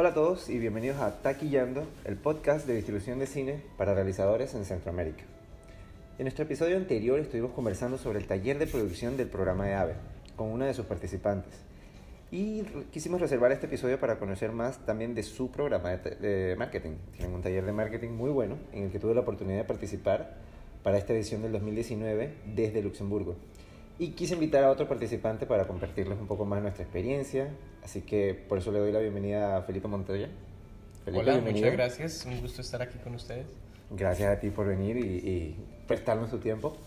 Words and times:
Hola 0.00 0.08
a 0.08 0.14
todos 0.14 0.48
y 0.48 0.58
bienvenidos 0.58 0.98
a 0.98 1.20
Taquillando, 1.20 1.84
el 2.06 2.16
podcast 2.16 2.66
de 2.66 2.74
distribución 2.74 3.18
de 3.18 3.26
cine 3.26 3.62
para 3.76 3.92
realizadores 3.92 4.54
en 4.54 4.64
Centroamérica. 4.64 5.24
En 6.16 6.24
nuestro 6.24 6.46
episodio 6.46 6.78
anterior 6.78 7.20
estuvimos 7.20 7.50
conversando 7.50 7.98
sobre 7.98 8.18
el 8.18 8.26
taller 8.26 8.58
de 8.58 8.66
producción 8.66 9.18
del 9.18 9.28
programa 9.28 9.66
de 9.66 9.74
AVE 9.74 9.92
con 10.36 10.48
una 10.48 10.64
de 10.64 10.72
sus 10.72 10.86
participantes. 10.86 11.52
Y 12.30 12.62
quisimos 12.90 13.20
reservar 13.20 13.52
este 13.52 13.66
episodio 13.66 14.00
para 14.00 14.18
conocer 14.18 14.52
más 14.52 14.78
también 14.86 15.14
de 15.14 15.22
su 15.22 15.50
programa 15.50 15.90
de, 15.90 16.56
marketing. 16.56 16.92
Tienen 17.14 17.34
un 17.34 17.42
taller 17.42 17.66
de 17.66 17.72
marketing 17.72 18.12
muy 18.12 18.30
bueno 18.30 18.56
en 18.72 18.84
el 18.84 18.90
que 18.90 19.00
tuve 19.00 19.14
la 19.14 19.20
oportunidad 19.20 19.58
de 19.58 19.64
participar 19.64 20.34
para 20.82 20.96
esta 20.96 21.12
edición 21.12 21.42
del 21.42 21.52
2019 21.52 22.36
desde 22.54 22.80
Luxemburgo. 22.80 23.36
Y 24.00 24.12
quise 24.12 24.32
invitar 24.32 24.64
a 24.64 24.70
otro 24.70 24.88
participante 24.88 25.44
para 25.44 25.66
compartirles 25.66 26.18
un 26.18 26.26
poco 26.26 26.46
más 26.46 26.62
nuestra 26.62 26.82
experiencia. 26.82 27.50
Así 27.84 28.00
que 28.00 28.32
por 28.32 28.56
eso 28.56 28.72
le 28.72 28.78
doy 28.78 28.92
la 28.92 28.98
bienvenida 28.98 29.58
a 29.58 29.62
Felipe 29.62 29.88
Montoya. 29.88 30.30
Felipe, 31.04 31.22
Hola, 31.22 31.32
bienvenido. 31.34 31.66
muchas 31.66 31.76
gracias. 31.76 32.24
Un 32.24 32.40
gusto 32.40 32.62
estar 32.62 32.80
aquí 32.80 32.96
con 32.96 33.14
ustedes. 33.14 33.46
Gracias 33.90 34.34
a 34.34 34.40
ti 34.40 34.48
por 34.48 34.66
venir 34.66 34.96
y, 34.96 35.00
y 35.02 35.66
prestarnos 35.86 36.30
tu 36.30 36.38
tiempo. 36.38 36.78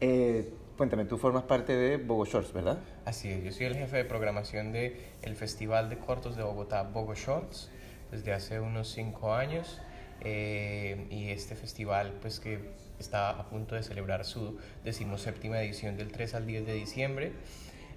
Eh, 0.00 0.54
cuéntame, 0.78 1.04
tú 1.04 1.18
formas 1.18 1.42
parte 1.42 1.76
de 1.76 1.98
Bogo 1.98 2.24
Shorts, 2.24 2.54
¿verdad? 2.54 2.78
Así 3.04 3.28
es, 3.28 3.44
yo 3.44 3.52
soy 3.52 3.66
el 3.66 3.74
jefe 3.74 3.98
de 3.98 4.04
programación 4.06 4.72
del 4.72 4.96
el 5.20 5.36
Festival 5.36 5.90
de 5.90 5.98
Cortos 5.98 6.34
de 6.34 6.44
Bogotá, 6.44 6.82
Bogo 6.84 7.14
Shorts, 7.14 7.68
desde 8.10 8.32
hace 8.32 8.58
unos 8.60 8.88
cinco 8.90 9.34
años. 9.34 9.82
Eh, 10.22 11.06
y 11.10 11.30
este 11.30 11.56
festival, 11.56 12.14
pues 12.20 12.40
que 12.40 12.58
está 12.98 13.30
a 13.30 13.48
punto 13.48 13.74
de 13.74 13.82
celebrar 13.82 14.24
su 14.24 14.58
decimoséptima 14.84 15.60
edición 15.60 15.96
del 15.96 16.12
3 16.12 16.34
al 16.34 16.46
10 16.46 16.66
de 16.66 16.74
diciembre. 16.74 17.32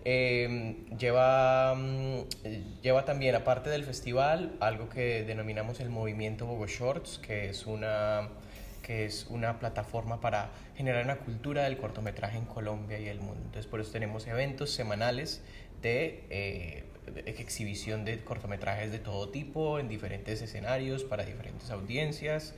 Eh, 0.06 0.86
lleva, 0.98 1.76
mm, 1.76 2.82
lleva 2.82 3.06
también, 3.06 3.36
aparte 3.36 3.70
del 3.70 3.84
festival, 3.84 4.56
algo 4.60 4.90
que 4.90 5.24
denominamos 5.24 5.80
el 5.80 5.90
movimiento 5.90 6.46
Bogo 6.46 6.68
Shorts, 6.68 7.20
que 7.20 7.50
es 7.50 7.66
una 7.66 8.30
que 8.88 9.04
es 9.04 9.28
una 9.30 9.60
plataforma 9.60 10.22
para 10.22 10.50
generar 10.78 11.04
una 11.04 11.18
cultura 11.18 11.64
del 11.64 11.78
cortometraje 11.78 12.38
en 12.38 12.46
Colombia 12.46 12.98
y 12.98 13.10
el 13.10 13.20
mundo. 13.20 13.42
Entonces, 13.44 13.68
por 13.68 13.82
eso 13.82 13.92
tenemos 13.92 14.26
eventos 14.28 14.72
semanales 14.72 15.42
de, 15.82 16.24
eh, 16.30 16.86
exhibición 17.26 18.06
de 18.06 18.24
cortometrajes 18.24 18.92
de 18.92 19.00
todo 19.00 19.30
tipo, 19.30 19.80
en 19.80 19.88
diferentes 19.88 20.42
escenarios, 20.42 21.04
para 21.04 21.26
diferentes 21.26 21.70
audiencias. 21.72 22.54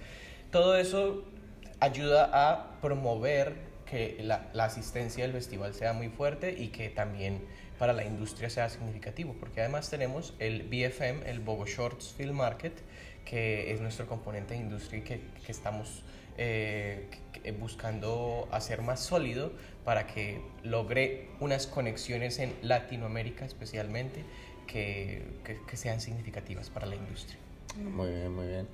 Todo 0.51 0.77
eso 0.77 1.25
ayuda 1.79 2.29
a 2.33 2.79
promover 2.81 3.55
que 3.85 4.17
la, 4.21 4.49
la, 4.53 4.65
asistencia 4.65 5.23
del 5.23 5.33
festival 5.33 5.73
sea 5.73 5.93
muy 5.93 6.09
fuerte 6.09 6.51
y 6.51 6.67
que 6.67 6.89
también 6.89 7.41
para 7.79 7.93
la 7.93 8.03
industria 8.03 8.49
sea 8.49 8.69
significativo, 8.69 9.35
porque 9.39 9.61
además 9.61 9.89
tenemos 9.89 10.35
el 10.39 10.63
BFM, 10.63 11.27
el 11.27 11.39
Bogo 11.39 11.65
Shorts 11.65 12.13
Film 12.13 12.35
Market, 12.35 12.73
que 13.25 13.71
es 13.71 13.81
nuestro 13.81 14.05
componente 14.05 14.53
de 14.53 14.59
industria 14.59 15.03
que, 15.03 15.21
que 15.45 15.51
estamos 15.51 16.03
eh, 16.37 17.07
buscando 17.59 18.47
hacer 18.51 18.81
más 18.81 18.99
sólido 18.99 19.51
para 19.85 20.07
que 20.07 20.41
logre 20.63 21.29
unas 21.39 21.67
conexiones 21.67 22.39
en 22.39 22.53
Latinoamérica 22.61 23.45
especialmente 23.45 24.23
que, 24.67 25.23
que, 25.43 25.59
que 25.65 25.77
sean 25.77 25.99
significativas 25.99 26.69
para 26.69 26.85
la 26.85 26.95
industria. 26.95 27.37
Muy 27.77 28.09
bien, 28.09 28.33
muy 28.33 28.47
bien. 28.47 28.67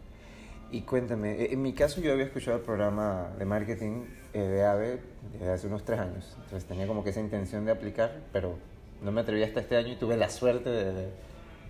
Y 0.72 0.82
cuéntame, 0.82 1.34
eh, 1.34 1.54
en 1.54 1.62
mi 1.62 1.74
caso 1.74 2.02
yo 2.02 2.12
había 2.12 2.26
escuchado 2.26 2.58
el 2.58 2.64
programa 2.64 3.30
de 3.38 3.46
marketing 3.46 4.06
eh, 4.34 4.40
de 4.40 4.66
AVE 4.66 5.00
desde 5.34 5.52
hace 5.52 5.68
unos 5.68 5.86
tres 5.86 6.00
años, 6.00 6.36
entonces 6.44 6.66
tenía 6.68 6.88
como 6.88 7.04
que 7.04 7.12
esa 7.12 7.20
intención 7.20 7.66
de 7.66 7.72
aplicar, 7.72 8.22
pero 8.34 8.58
no 9.02 9.12
me 9.12 9.22
atreví 9.22 9.44
hasta 9.44 9.60
este 9.60 9.78
año 9.78 9.94
y 9.94 9.96
tuve 9.96 10.18
la 10.18 10.30
suerte 10.30 10.70
de, 10.70 11.10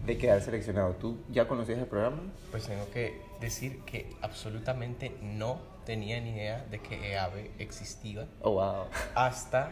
de 0.05 0.17
quedar 0.17 0.41
seleccionado. 0.41 0.93
¿Tú 0.93 1.17
ya 1.31 1.47
conocías 1.47 1.79
el 1.79 1.87
programa? 1.87 2.21
Pues 2.51 2.67
tengo 2.67 2.89
que 2.91 3.19
decir 3.41 3.79
que 3.85 4.09
absolutamente 4.21 5.11
no 5.21 5.59
tenía 5.85 6.19
ni 6.19 6.31
idea 6.31 6.65
de 6.69 6.79
que 6.79 7.13
EAVE 7.13 7.51
existía. 7.59 8.27
Oh, 8.41 8.51
wow. 8.51 8.85
Hasta 9.13 9.71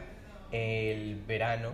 el 0.52 1.22
verano 1.28 1.72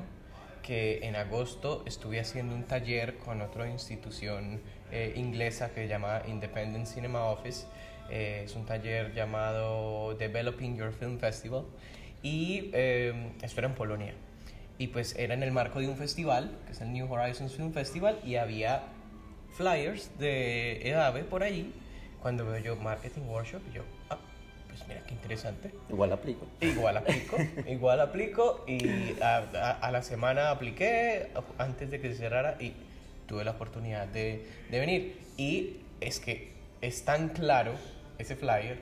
que 0.63 0.99
en 1.03 1.15
agosto 1.15 1.83
estuve 1.85 2.19
haciendo 2.19 2.55
un 2.55 2.63
taller 2.63 3.17
con 3.17 3.41
otra 3.41 3.69
institución 3.69 4.61
eh, 4.91 5.13
inglesa 5.15 5.69
que 5.69 5.81
se 5.81 5.87
llama 5.87 6.21
Independent 6.27 6.85
Cinema 6.85 7.25
Office. 7.25 7.65
Eh, 8.09 8.43
es 8.45 8.55
un 8.55 8.65
taller 8.65 9.13
llamado 9.13 10.15
Developing 10.15 10.77
Your 10.77 10.93
Film 10.93 11.19
Festival 11.19 11.65
y 12.21 12.71
eh, 12.73 13.31
esto 13.41 13.61
era 13.61 13.67
en 13.67 13.75
Polonia. 13.75 14.13
Y 14.77 14.87
pues 14.87 15.15
era 15.17 15.33
en 15.33 15.43
el 15.43 15.51
marco 15.51 15.79
de 15.79 15.87
un 15.87 15.97
festival, 15.97 16.57
que 16.65 16.71
es 16.71 16.81
el 16.81 16.93
New 16.93 17.11
Horizons 17.11 17.53
Film 17.53 17.73
Festival, 17.73 18.17
y 18.23 18.35
había 18.35 18.83
flyers 19.51 20.17
de 20.17 20.87
EAVE 20.87 21.23
por 21.25 21.43
allí. 21.43 21.73
Cuando 22.21 22.45
veo 22.45 22.59
yo 22.59 22.75
Marketing 22.77 23.23
Workshop, 23.27 23.61
yo, 23.73 23.83
pues 24.69 24.87
mira 24.87 25.01
qué 25.05 25.13
interesante. 25.15 25.71
Igual 25.89 26.13
aplico. 26.13 26.47
Igual 26.61 26.97
aplico, 26.97 27.37
igual 27.67 27.99
aplico. 27.99 28.63
Y 28.67 29.21
a, 29.21 29.37
a, 29.37 29.71
a, 29.71 29.91
la 29.91 30.01
semana 30.01 30.51
apliqué 30.51 31.29
antes 31.57 31.91
de 31.91 31.99
que 31.99 32.09
se 32.09 32.15
cerrara 32.15 32.55
y 32.59 32.73
tuve 33.27 33.43
la 33.43 33.51
oportunidad 33.51 34.07
de, 34.07 34.45
de 34.69 34.79
venir. 34.79 35.19
Y 35.37 35.77
es 35.99 36.19
que 36.19 36.53
es 36.81 37.03
tan 37.03 37.29
claro 37.29 37.73
ese 38.17 38.35
flyer 38.35 38.77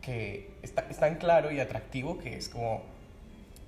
que 0.00 0.50
está, 0.62 0.86
es 0.88 0.98
tan 0.98 1.16
claro 1.16 1.50
y 1.50 1.60
atractivo 1.60 2.18
que 2.18 2.36
es 2.36 2.48
como 2.48 2.82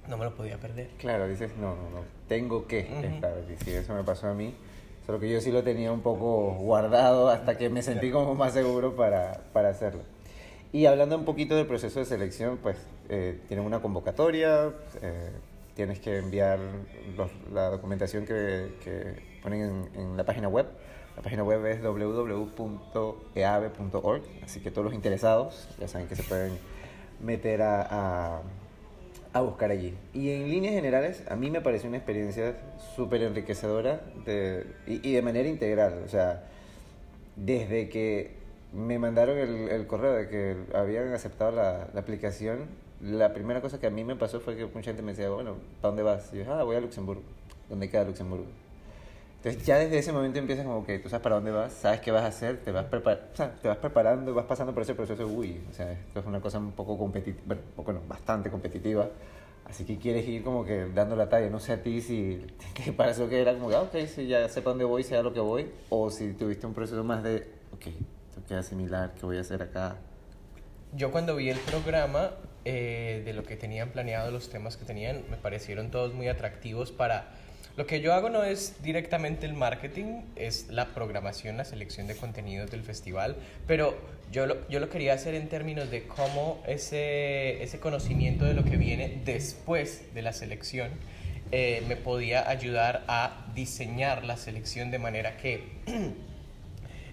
no 0.09 0.17
me 0.17 0.25
lo 0.25 0.35
podía 0.35 0.57
perder. 0.57 0.89
Claro, 0.99 1.29
dices, 1.29 1.51
no, 1.59 1.77
no, 1.77 1.91
no, 1.91 2.05
tengo 2.29 2.67
que 2.67 2.89
uh 2.91 3.03
-huh. 3.03 3.15
estar. 3.15 3.33
Y 3.53 3.63
si 3.63 3.73
eso 3.73 3.95
me 3.95 4.05
pasó 4.05 4.29
a 4.29 4.35
mí, 4.35 4.55
solo 5.05 5.21
que 5.21 5.29
yo 5.31 5.41
sí 5.41 5.51
lo 5.53 5.63
tenía 5.63 5.93
un 5.93 6.01
poco 6.01 6.55
guardado 6.55 7.29
hasta 7.29 7.59
que 7.59 7.69
me 7.69 7.83
sentí 7.83 8.11
como 8.11 8.35
más 8.35 8.55
seguro 8.55 8.97
para, 8.97 9.41
para 9.53 9.69
hacerlo. 9.69 10.01
Y 10.73 10.85
hablando 10.87 11.17
un 11.17 11.25
poquito 11.25 11.57
del 11.57 11.67
proceso 11.67 11.99
de 11.99 12.05
selección, 12.05 12.59
pues 12.59 12.77
eh, 13.09 13.41
tienen 13.49 13.65
una 13.65 13.81
convocatoria, 13.81 14.71
eh, 15.01 15.31
tienes 15.75 15.99
que 15.99 16.19
enviar 16.19 16.59
los, 17.17 17.31
la 17.53 17.71
documentación 17.71 18.27
que, 18.27 18.75
que 18.85 19.15
ponen 19.43 19.89
en, 19.95 20.17
la 20.17 20.25
página 20.25 20.49
web. 20.49 20.67
La 21.17 21.23
página 21.23 21.43
web 21.43 21.65
es 21.67 21.83
www.eave.org, 21.83 22.53
así 24.45 24.61
que 24.61 24.71
todos 24.71 24.85
los 24.85 24.93
interesados 24.95 25.69
ya 25.81 25.89
saben 25.89 26.07
que 26.07 26.17
se 26.17 26.23
pueden 26.23 26.59
meter 27.21 27.63
a, 27.63 27.87
a, 27.91 28.43
a 29.33 29.41
buscar 29.41 29.71
allí. 29.71 29.95
Y 30.13 30.31
en 30.31 30.51
líneas 30.51 30.75
generales, 30.75 31.25
a 31.31 31.37
mí 31.37 31.51
me 31.51 31.63
pareció 31.63 31.89
una 31.89 31.97
experiencia 31.97 32.57
súper 32.95 33.23
enriquecedora 33.23 34.03
de, 34.27 34.67
y, 34.87 35.09
y 35.09 35.15
de 35.15 35.23
manera 35.23 35.49
integral. 35.49 36.03
O 36.05 36.09
sea, 36.09 36.45
desde 37.37 37.89
que 37.89 38.38
me 38.73 38.99
mandaron 38.99 39.39
el, 39.39 39.69
el, 39.69 39.87
correo 39.87 40.13
de 40.13 40.29
que 40.29 40.57
habían 40.75 41.13
aceptado 41.13 41.53
la, 41.53 41.89
la, 41.93 42.01
aplicación, 42.01 42.67
la 43.01 43.33
primera 43.33 43.61
cosa 43.61 43.81
que 43.81 43.87
a 43.87 43.91
mí 43.91 44.05
me 44.05 44.17
pasó 44.17 44.41
fue 44.41 44.57
que 44.57 44.67
mucha 44.67 44.91
gente 44.91 45.03
me 45.03 45.13
decía, 45.13 45.31
bueno, 45.31 45.57
¿para 45.81 45.91
dónde 45.91 46.03
vas? 46.03 46.33
Y 46.33 46.39
yo, 46.39 46.53
ah, 46.53 46.63
voy 46.65 46.77
a 46.77 46.81
Luxemburgo. 46.81 47.23
¿Dónde 47.69 47.89
queda 47.89 48.05
Luxemburgo? 48.05 48.47
Entonces 49.37 49.65
ya 49.65 49.79
desde 49.79 49.99
ese 49.99 50.13
momento 50.13 50.41
empiezas 50.41 50.67
como 50.67 50.85
que 50.85 50.99
tú 50.99 51.09
sabes 51.09 51.23
para 51.23 51.37
dónde 51.37 51.53
vas, 51.53 51.73
sabes 51.73 52.01
qué 52.01 52.11
vas 52.11 52.25
a 52.25 52.27
hacer, 52.27 52.59
te 52.59 52.73
vas, 52.73 52.87
prepar 52.87 53.29
o 53.33 53.37
sea, 53.37 53.55
te 53.55 53.69
vas 53.69 53.77
preparando, 53.77 54.35
vas 54.35 54.47
pasando 54.47 54.75
por 54.75 54.83
ese 54.83 54.97
proceso 54.97 55.29
uy, 55.29 55.63
o 55.71 55.73
sea, 55.73 55.93
esto 55.93 56.19
es 56.19 56.27
una 56.27 56.41
cosa 56.41 56.59
un 56.59 56.73
poco 56.73 56.99
competitiva, 56.99 57.45
bueno, 57.47 57.63
bueno, 57.77 58.01
bastante 58.09 58.51
competitiva. 58.51 59.09
Así 59.65 59.85
que 59.85 59.99
quieres 59.99 60.27
ir 60.27 60.43
como 60.43 60.65
que 60.65 60.87
dando 60.87 61.15
la 61.15 61.29
talla. 61.29 61.51
No 61.51 61.61
sé 61.61 61.75
a 61.75 61.83
ti 61.83 62.01
si 62.01 62.45
te 62.85 62.93
pareció 62.93 63.29
que 63.29 63.41
era 63.41 63.53
como 63.53 63.69
que, 63.69 63.77
ah, 63.77 63.83
ok, 63.83 63.97
si 64.07 64.27
ya 64.27 64.49
sé 64.49 64.61
para 64.61 64.71
dónde 64.71 64.85
voy, 64.85 65.05
sé 65.05 65.17
a 65.17 65.23
lo 65.23 65.33
que 65.33 65.41
voy. 65.41 65.71
O 65.91 66.11
si 66.11 66.33
tuviste 66.33 66.67
un 66.67 66.75
proceso 66.75 67.05
más 67.05 67.23
de, 67.23 67.47
ok, 67.73 67.87
esto 68.39 68.49
queda 68.49 68.63
similar, 68.63 69.15
¿qué 69.19 69.27
voy 69.27 69.39
a 69.39 69.41
hacer 69.41 69.63
acá? 69.63 69.97
Yo 70.95 71.11
cuando 71.11 71.37
vi 71.37 71.51
el 71.51 71.59
programa 71.59 72.31
eh, 72.65 73.23
de 73.25 73.33
lo 73.33 73.43
que 73.43 73.57
tenían 73.57 73.91
planeado, 73.91 74.31
los 74.31 74.49
temas 74.49 74.77
que 74.77 74.85
tenían, 74.85 75.23
me 75.31 75.37
parecieron 75.37 75.91
todos 75.91 76.15
muy 76.15 76.29
atractivos 76.29 76.93
para... 76.93 77.29
Lo 77.77 77.87
que 77.87 78.01
yo 78.01 78.13
hago 78.13 78.29
no 78.29 78.43
es 78.43 78.83
directamente 78.83 79.47
el 79.47 79.55
marketing, 79.55 80.23
es 80.35 80.69
la 80.69 80.87
programación, 80.87 81.57
la 81.57 81.65
selección 81.65 82.09
de 82.09 82.17
contenidos 82.17 82.73
del 82.73 82.83
festival, 82.83 83.37
pero 83.69 83.97
yo 84.33 84.47
lo, 84.47 84.69
yo 84.69 84.81
lo 84.81 84.89
quería 84.89 85.15
hacer 85.15 85.37
en 85.37 85.49
términos 85.49 85.89
de 85.89 86.09
cómo 86.09 86.61
ese, 86.67 87.63
ese 87.63 87.79
conocimiento 87.79 88.47
de 88.47 88.55
lo 88.55 88.65
que 88.65 88.77
viene 88.77 89.23
después 89.25 90.13
de 90.13 90.23
la 90.23 90.33
selección 90.33 90.91
eh, 91.53 91.85
me 91.87 91.95
podía 91.95 92.49
ayudar 92.51 93.05
a 93.07 93.47
diseñar 93.55 94.25
la 94.25 94.37
selección 94.37 94.91
de 94.91 94.99
manera 94.99 95.37
que 95.37 95.63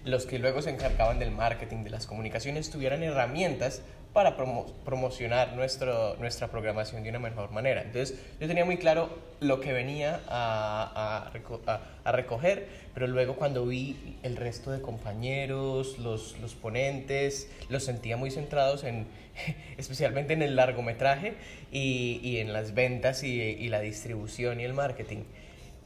los 0.06 0.24
que 0.24 0.38
luego 0.38 0.62
se 0.62 0.70
encargaban 0.70 1.18
del 1.18 1.32
marketing, 1.32 1.82
de 1.82 1.90
las 1.90 2.06
comunicaciones, 2.06 2.70
tuvieran 2.70 3.02
herramientas 3.02 3.82
para 4.12 4.36
promo 4.36 4.66
promocionar 4.84 5.54
nuestro, 5.54 6.16
nuestra 6.16 6.46
programación 6.48 7.02
de 7.02 7.10
una 7.10 7.18
mejor 7.18 7.50
manera. 7.50 7.82
Entonces, 7.82 8.16
yo 8.40 8.46
tenía 8.46 8.64
muy 8.64 8.78
claro 8.78 9.10
lo 9.40 9.60
que 9.60 9.72
venía 9.72 10.20
a, 10.28 11.26
a, 11.26 11.30
reco 11.30 11.60
a, 11.66 11.80
a 12.04 12.12
recoger, 12.12 12.68
pero 12.94 13.08
luego 13.08 13.34
cuando 13.34 13.66
vi 13.66 14.16
el 14.22 14.36
resto 14.36 14.70
de 14.70 14.80
compañeros, 14.80 15.98
los, 15.98 16.38
los 16.38 16.54
ponentes, 16.54 17.50
los 17.68 17.82
sentía 17.82 18.16
muy 18.16 18.30
centrados 18.30 18.84
en, 18.84 19.06
especialmente 19.76 20.34
en 20.34 20.42
el 20.42 20.54
largometraje 20.54 21.34
y, 21.72 22.20
y 22.22 22.38
en 22.38 22.52
las 22.52 22.74
ventas 22.74 23.24
y, 23.24 23.40
y 23.42 23.68
la 23.68 23.80
distribución 23.80 24.60
y 24.60 24.64
el 24.64 24.72
marketing. 24.72 25.24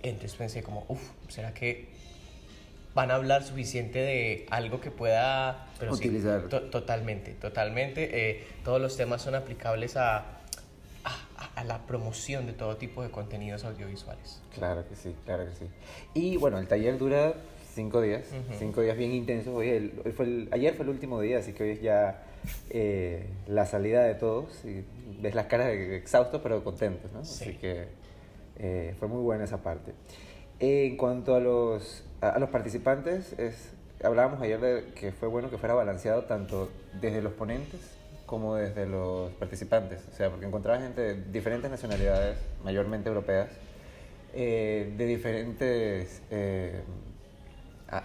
Entonces 0.03 0.35
pensé 0.35 0.63
como, 0.63 0.85
uff, 0.89 1.03
¿será 1.29 1.53
que 1.55 1.89
van 2.95 3.11
a 3.11 3.15
hablar 3.15 3.43
suficiente 3.45 3.99
de 4.01 4.47
algo 4.51 4.81
que 4.81 4.91
pueda 4.91 5.67
pero 5.79 5.95
sí, 5.95 6.09
Utilizar. 6.09 6.43
to- 6.49 6.63
totalmente, 6.71 7.33
totalmente. 7.35 8.31
Eh, 8.31 8.45
todos 8.65 8.81
los 8.81 8.97
temas 8.97 9.23
son 9.23 9.35
aplicables 9.35 9.97
a, 9.97 10.19
a, 11.05 11.51
a 11.55 11.65
la 11.65 11.87
promoción 11.87 12.47
de 12.47 12.53
todo 12.53 12.77
tipo 12.77 13.03
de 13.03 13.11
contenidos 13.11 13.65
audiovisuales. 13.65 14.41
Claro 14.55 14.87
que 14.89 14.97
sí, 14.97 15.15
claro 15.25 15.45
que 15.47 15.55
sí. 15.55 15.67
Y 16.15 16.37
bueno, 16.37 16.59
el 16.59 16.67
taller 16.67 16.99
dura 16.99 17.35
cinco 17.75 18.01
días, 18.03 18.27
Ujú. 18.33 18.59
cinco 18.59 18.81
días 18.83 18.97
bien 18.97 19.13
intensos. 19.13 19.55
Hoy, 19.55 19.69
el- 19.71 19.93
hoy 20.05 20.13
fue 20.13 20.27
el- 20.27 20.49
ayer 20.51 20.75
fue 20.75 20.85
el 20.85 20.91
último 20.91 21.21
día, 21.21 21.39
así 21.39 21.53
que 21.53 21.63
hoy 21.63 21.71
es 21.71 21.81
ya 21.83 22.25
eh, 22.71 23.27
la 23.47 23.67
salida 23.67 24.03
de 24.03 24.15
todos. 24.17 24.65
Y 24.65 24.85
ves 25.21 25.35
las 25.35 25.47
caras 25.47 25.69
exhaustos 25.71 26.41
pero 26.43 26.63
contentos, 26.65 27.13
¿no? 27.13 27.25
Sí. 27.25 27.45
Así 27.45 27.55
que 27.57 27.87
eh, 28.59 28.95
fue 28.99 29.09
muy 29.09 29.23
buena 29.23 29.45
esa 29.45 29.63
parte. 29.63 29.93
En 30.59 30.97
cuanto 30.99 31.35
a 31.35 31.41
los, 31.41 32.05
a, 32.21 32.39
los 32.39 32.51
participantes, 32.51 33.33
es, 33.39 33.71
hablábamos 34.03 34.41
ayer 34.41 34.61
de 34.61 34.85
que 34.95 35.13
fue 35.13 35.29
bueno 35.29 35.51
que 35.51 35.59
fuera 35.59 35.75
balanceado 35.75 36.25
tanto 36.25 36.71
desde 37.01 37.23
los 37.23 37.33
ponentes 37.33 37.81
como 38.27 38.55
desde 38.55 38.87
los 38.87 39.33
participantes. 39.33 40.01
O 40.13 40.17
sea, 40.17 40.31
porque 40.31 40.47
encontraba 40.47 40.79
gente 40.81 41.01
de 41.01 41.15
diferentes 41.33 41.71
nacionalidades, 41.71 42.39
mayormente 42.65 43.09
europeas, 43.09 43.49
eh, 44.35 44.95
de 44.97 45.07
diferentes 45.07 46.23
eh, 46.31 46.83
ah, 47.89 48.05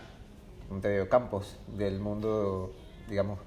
¿cómo 0.68 0.82
te 0.82 0.90
digo? 0.90 1.08
campos 1.10 1.58
del 1.68 2.00
mundo, 2.00 2.74
digamos, 3.08 3.40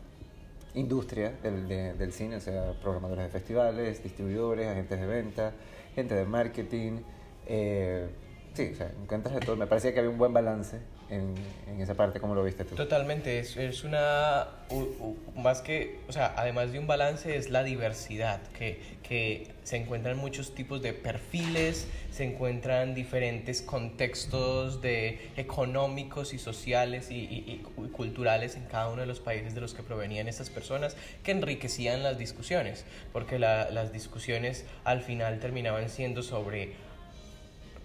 industria 0.74 1.32
del, 1.42 1.66
de- 1.68 1.94
del 1.94 2.12
cine, 2.12 2.36
o 2.36 2.40
sea, 2.40 2.72
programadores 2.80 3.24
de 3.24 3.30
festivales, 3.30 4.02
distribuidores, 4.02 4.68
agentes 4.68 5.00
de 5.00 5.06
venta, 5.06 5.52
gente 5.94 6.14
de 6.14 6.24
marketing. 6.24 7.00
eh, 7.46 8.08
sí, 8.54 8.70
o 8.72 8.76
sea, 8.76 8.90
encuentras 9.02 9.34
de 9.34 9.40
todo. 9.40 9.56
Me 9.56 9.66
parecía 9.66 9.92
que 9.92 10.00
había 10.00 10.10
un 10.10 10.18
buen 10.18 10.32
balance 10.32 10.78
en, 11.10 11.34
en 11.66 11.80
esa 11.80 11.94
parte, 11.94 12.20
¿cómo 12.20 12.34
lo 12.34 12.44
viste 12.44 12.64
tú? 12.64 12.74
Totalmente, 12.74 13.38
es, 13.38 13.56
es 13.56 13.84
una, 13.84 14.46
u- 14.70 14.82
u- 14.82 15.18
más 15.40 15.62
que, 15.62 16.00
o 16.08 16.12
sea, 16.12 16.34
además 16.36 16.72
de 16.72 16.78
un 16.78 16.86
balance 16.86 17.36
es 17.36 17.48
la 17.50 17.62
diversidad, 17.62 18.42
que, 18.58 18.82
que 19.02 19.52
se 19.62 19.76
encuentran 19.76 20.16
muchos 20.18 20.54
tipos 20.54 20.82
de 20.82 20.92
perfiles, 20.92 21.88
se 22.10 22.24
encuentran 22.24 22.94
diferentes 22.94 23.62
contextos 23.62 24.82
de 24.82 25.30
económicos 25.36 26.34
y 26.34 26.38
sociales 26.38 27.10
y, 27.10 27.14
y- 27.20 27.62
y 27.76 27.88
culturales 27.88 28.56
en 28.56 28.64
cada 28.64 28.88
uno 28.90 29.00
de 29.02 29.06
los 29.06 29.20
países 29.20 29.54
de 29.54 29.60
los 29.60 29.72
que 29.74 29.82
provenían 29.82 30.28
estas 30.28 30.50
personas 30.50 30.96
que 31.22 31.30
enriquecían 31.30 32.02
las 32.02 32.18
discusiones, 32.18 32.84
porque 33.12 33.38
la- 33.38 33.70
las 33.70 33.92
discusiones 33.92 34.64
al 34.84 35.00
final 35.02 35.38
terminaban 35.40 35.88
siendo 35.88 36.22
sobre 36.22 36.72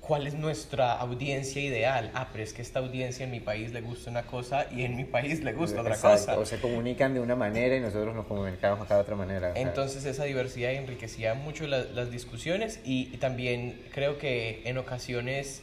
cuál 0.05 0.27
es 0.27 0.33
nuestra 0.33 0.93
audiencia 0.93 1.61
ideal. 1.61 2.11
Ah, 2.13 2.27
pero 2.31 2.43
es 2.43 2.51
que 2.53 2.61
esta 2.61 2.79
audiencia 2.79 3.23
en 3.23 3.31
mi 3.31 3.39
país 3.39 3.71
le 3.71 3.81
gusta 3.81 4.11
una 4.11 4.23
cosa 4.23 4.67
y 4.69 4.83
en 4.83 4.97
mi 4.97 5.05
país 5.05 5.41
le 5.43 5.53
gusta 5.53 5.79
otra 5.81 5.93
Exacto, 5.95 6.17
cosa. 6.19 6.37
O 6.39 6.45
se 6.45 6.59
comunican 6.59 7.13
de 7.13 7.21
una 7.21 7.35
manera 7.37 7.75
y 7.77 7.79
nosotros 7.79 8.13
nos 8.13 8.25
comunicamos 8.25 8.81
acá 8.85 8.95
de 8.95 9.01
otra 9.01 9.15
manera. 9.15 9.51
o 9.51 9.53
sea, 9.53 9.61
Entonces 9.61 10.03
esa 10.05 10.25
diversidad 10.25 10.73
enriquecía 10.73 11.33
mucho 11.35 11.67
la- 11.67 11.85
las 11.85 12.11
discusiones 12.11 12.81
y, 12.83 13.09
y 13.13 13.17
también 13.17 13.81
creo 13.93 14.17
que 14.17 14.61
en 14.65 14.77
ocasiones 14.77 15.61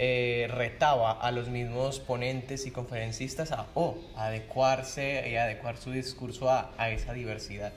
eh, 0.00 0.48
retaba 0.50 1.12
a 1.12 1.30
los 1.30 1.48
mismos 1.48 2.00
ponentes 2.00 2.66
y 2.66 2.70
conferencistas 2.72 3.52
a 3.52 3.66
o 3.74 3.96
adecuarse 4.16 5.28
y 5.30 5.36
adecuar 5.36 5.76
su 5.76 5.90
discurso 5.92 6.50
a, 6.50 6.72
a 6.78 6.90
esa 6.90 7.12
diversidad. 7.12 7.72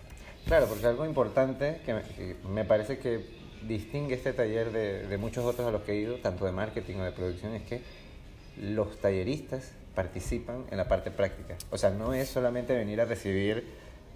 Claro, 0.46 0.66
porque 0.68 0.88
algo 0.88 1.06
importante 1.06 1.78
que 1.86 1.94
me, 1.94 2.02
que 2.02 2.36
me 2.48 2.66
parece 2.66 2.98
que 2.98 3.41
distingue 3.68 4.16
este 4.16 4.34
taller 4.34 4.72
de, 4.72 5.08
de 5.08 5.18
muchos 5.18 5.46
otros 5.46 5.68
a 5.68 5.72
los 5.72 5.82
que 5.84 5.94
he 5.94 5.96
ido, 5.98 6.16
tanto 6.18 6.46
de 6.46 6.52
marketing 6.52 6.96
o 6.98 7.04
de 7.04 7.12
producción, 7.12 7.54
es 7.54 7.64
que 7.64 7.82
los 8.60 8.98
talleristas 9.00 9.72
participan 9.96 10.66
en 10.72 10.78
la 10.78 10.88
parte 10.88 11.12
práctica. 11.12 11.56
O 11.70 11.78
sea, 11.78 11.90
no 11.90 12.14
es 12.14 12.30
solamente 12.30 12.76
venir 12.76 13.02
a 13.02 13.06
recibir 13.06 13.66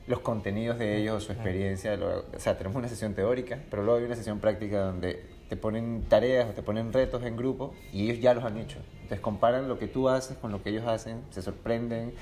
los 0.07 0.19
contenidos 0.19 0.77
de 0.77 0.97
ellos 0.97 1.23
su 1.23 1.31
experiencia. 1.31 1.95
lo- 1.97 2.19
o 2.19 2.39
sea, 2.39 2.57
tenemos 2.57 2.77
una 2.77 2.87
sesión 2.87 3.13
teórica, 3.13 3.59
pero 3.69 3.83
luego 3.83 3.99
hay 3.99 4.05
una 4.05 4.15
sesión 4.15 4.39
práctica 4.39 4.79
donde 4.81 5.23
te 5.49 5.55
ponen 5.57 6.03
tareas 6.07 6.49
o 6.49 6.53
te 6.53 6.61
ponen 6.63 6.91
retos 6.93 7.23
en 7.23 7.35
grupo 7.37 7.73
y 7.91 8.03
ellos 8.09 8.19
ya 8.21 8.33
los 8.33 8.43
han 8.43 8.57
hecho. 8.57 8.77
Entonces 8.95 9.19
comparan 9.19 9.67
lo 9.67 9.77
que 9.79 9.87
tú 9.87 10.09
haces 10.09 10.37
con 10.37 10.51
lo 10.51 10.61
que 10.63 10.69
ellos 10.69 10.85
hacen, 10.87 11.21
se 11.31 11.41
sorprenden. 11.41 12.13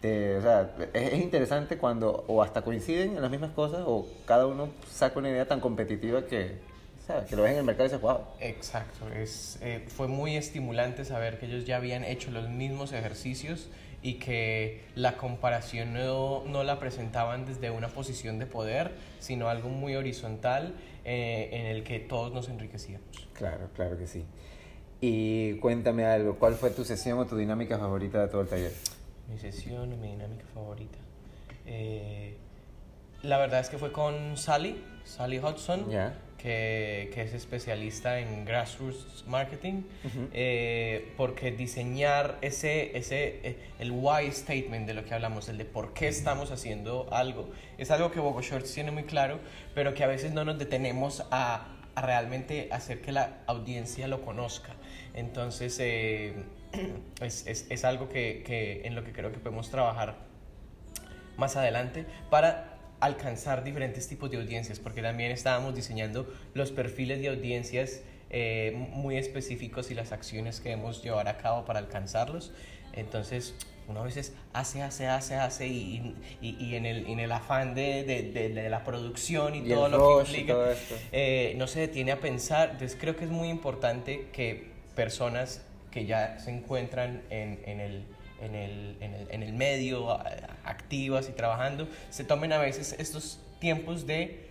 te- 0.00 0.36
o 0.36 0.42
sea, 0.42 0.74
es, 0.94 1.12
es 1.12 1.20
interesante 1.20 1.78
cuando 1.78 2.24
o 2.26 2.42
hasta 2.42 2.62
coinciden 2.62 3.14
en 3.16 3.22
las 3.22 3.30
mismas 3.30 3.52
cosas 3.52 3.82
o 3.86 4.06
cada 4.26 4.46
uno 4.48 4.68
saca 4.90 5.18
una 5.20 5.30
idea 5.30 5.46
tan 5.46 5.60
competitiva 5.60 6.22
que, 6.26 6.56
¿sabes? 7.06 7.28
que 7.28 7.36
lo 7.36 7.42
ves 7.42 7.52
en 7.52 7.58
el 7.58 7.64
mercado 7.64 7.86
y 7.86 7.88
dices, 7.88 8.02
wow. 8.02 8.18
Exacto, 8.40 9.08
es, 9.08 9.58
eh, 9.62 9.84
fue 9.88 10.08
muy 10.08 10.36
estimulante 10.36 11.04
saber 11.04 11.38
que 11.38 11.46
ellos 11.46 11.64
ya 11.64 11.76
habían 11.76 12.04
hecho 12.04 12.30
los 12.30 12.48
mismos 12.48 12.92
ejercicios 12.92 13.68
y 14.02 14.14
que 14.14 14.82
la 14.94 15.16
comparación 15.16 15.94
no, 15.94 16.42
no 16.46 16.64
la 16.64 16.78
presentaban 16.78 17.46
desde 17.46 17.70
una 17.70 17.88
posición 17.88 18.38
de 18.38 18.46
poder, 18.46 18.92
sino 19.20 19.48
algo 19.48 19.68
muy 19.68 19.94
horizontal 19.94 20.74
eh, 21.04 21.50
en 21.52 21.66
el 21.66 21.84
que 21.84 22.00
todos 22.00 22.32
nos 22.32 22.48
enriquecíamos. 22.48 23.06
Claro, 23.32 23.68
claro 23.74 23.96
que 23.96 24.06
sí. 24.06 24.24
Y 25.00 25.54
cuéntame 25.58 26.04
algo, 26.04 26.36
¿cuál 26.36 26.54
fue 26.54 26.70
tu 26.70 26.84
sesión 26.84 27.18
o 27.18 27.26
tu 27.26 27.36
dinámica 27.36 27.78
favorita 27.78 28.20
de 28.22 28.28
todo 28.28 28.40
el 28.40 28.48
taller? 28.48 28.72
Mi 29.28 29.38
sesión, 29.38 30.00
mi 30.00 30.08
dinámica 30.08 30.44
favorita. 30.52 30.98
Eh, 31.66 32.36
la 33.22 33.38
verdad 33.38 33.60
es 33.60 33.68
que 33.68 33.78
fue 33.78 33.92
con 33.92 34.36
Sally, 34.36 34.82
Sally 35.04 35.38
Hudson, 35.38 35.90
Ya. 35.90 36.14
Que, 36.42 37.10
que 37.14 37.22
es 37.22 37.32
especialista 37.34 38.18
en 38.18 38.44
grassroots 38.44 39.24
marketing, 39.28 39.84
Ujú. 40.04 40.28
eh, 40.32 41.12
porque 41.16 41.52
diseñar 41.52 42.38
ese, 42.42 42.96
ese, 42.98 43.40
eh, 43.44 43.56
el 43.78 43.92
why 43.92 44.32
statement 44.32 44.86
de 44.88 44.94
lo 44.94 45.04
que 45.04 45.14
hablamos, 45.14 45.48
el 45.48 45.56
de 45.56 45.64
por 45.64 45.94
qué 45.94 46.08
estamos 46.08 46.50
haciendo 46.50 47.08
algo, 47.12 47.50
es 47.78 47.92
algo 47.92 48.10
que 48.10 48.18
Bogo 48.18 48.42
Shorts 48.42 48.74
tiene 48.74 48.90
muy 48.90 49.04
claro, 49.04 49.38
pero 49.74 49.94
que 49.94 50.02
a 50.02 50.08
veces 50.08 50.32
no 50.32 50.44
nos 50.44 50.58
detenemos 50.58 51.24
a, 51.30 51.68
a 51.94 52.02
realmente 52.02 52.68
hacer 52.72 53.00
que 53.00 53.12
la 53.12 53.38
audiencia 53.46 54.08
lo 54.08 54.22
conozca. 54.22 54.74
Entonces, 55.14 55.78
eh, 55.80 56.34
es, 57.20 57.46
es, 57.46 57.66
es 57.70 57.84
algo 57.84 58.08
que, 58.08 58.42
que 58.44 58.82
en 58.84 58.96
lo 58.96 59.04
que 59.04 59.12
creo 59.12 59.30
que 59.30 59.38
podemos 59.38 59.70
trabajar 59.70 60.16
más 61.36 61.56
adelante 61.56 62.04
para 62.30 62.71
alcanzar 63.02 63.64
diferentes 63.64 64.08
tipos 64.08 64.30
de 64.30 64.36
audiencias, 64.36 64.78
porque 64.78 65.02
también 65.02 65.32
estábamos 65.32 65.74
diseñando 65.74 66.32
los 66.54 66.70
perfiles 66.70 67.20
de 67.20 67.28
audiencias 67.28 68.02
eh, 68.30 68.72
muy 68.92 69.16
específicos 69.16 69.90
y 69.90 69.94
las 69.94 70.12
acciones 70.12 70.60
que 70.60 70.70
debemos 70.70 71.02
llevar 71.02 71.28
a 71.28 71.36
cabo 71.36 71.64
para 71.64 71.80
alcanzarlos. 71.80 72.52
Entonces, 72.94 73.54
uno 73.88 74.00
a 74.00 74.04
veces 74.04 74.32
hace, 74.52 74.82
hace, 74.82 75.08
hace, 75.08 75.34
hace 75.34 75.66
y, 75.66 76.14
y, 76.40 76.56
y 76.64 76.76
en, 76.76 76.86
el, 76.86 77.06
en 77.06 77.18
el 77.18 77.32
afán 77.32 77.74
de, 77.74 78.04
de, 78.04 78.22
de, 78.22 78.48
de 78.50 78.70
la 78.70 78.84
producción 78.84 79.56
y, 79.56 79.58
Y 79.58 79.68
todo 79.68 79.88
lo 79.88 80.18
que 80.18 80.30
implica, 80.30 80.56
eh, 81.10 81.54
no 81.56 81.66
se 81.66 81.80
detiene 81.80 82.12
a 82.12 82.20
pensar. 82.20 82.70
Entonces, 82.70 82.96
creo 82.98 83.16
que 83.16 83.24
es 83.24 83.30
muy 83.30 83.48
importante 83.48 84.28
que 84.32 84.70
personas 84.94 85.62
que 85.90 86.06
ya 86.06 86.38
se 86.38 86.50
encuentran 86.50 87.22
en, 87.30 87.60
en 87.66 87.80
el, 87.80 88.04
en 88.42 88.54
el, 88.54 88.96
en 89.00 89.14
el, 89.14 89.30
en 89.30 89.42
el 89.42 89.52
medio, 89.52 90.10
activas 90.64 91.28
y 91.28 91.32
trabajando, 91.32 91.88
se 92.10 92.24
tomen 92.24 92.52
a 92.52 92.58
veces 92.58 92.94
estos 92.98 93.40
tiempos 93.60 94.06
de 94.06 94.48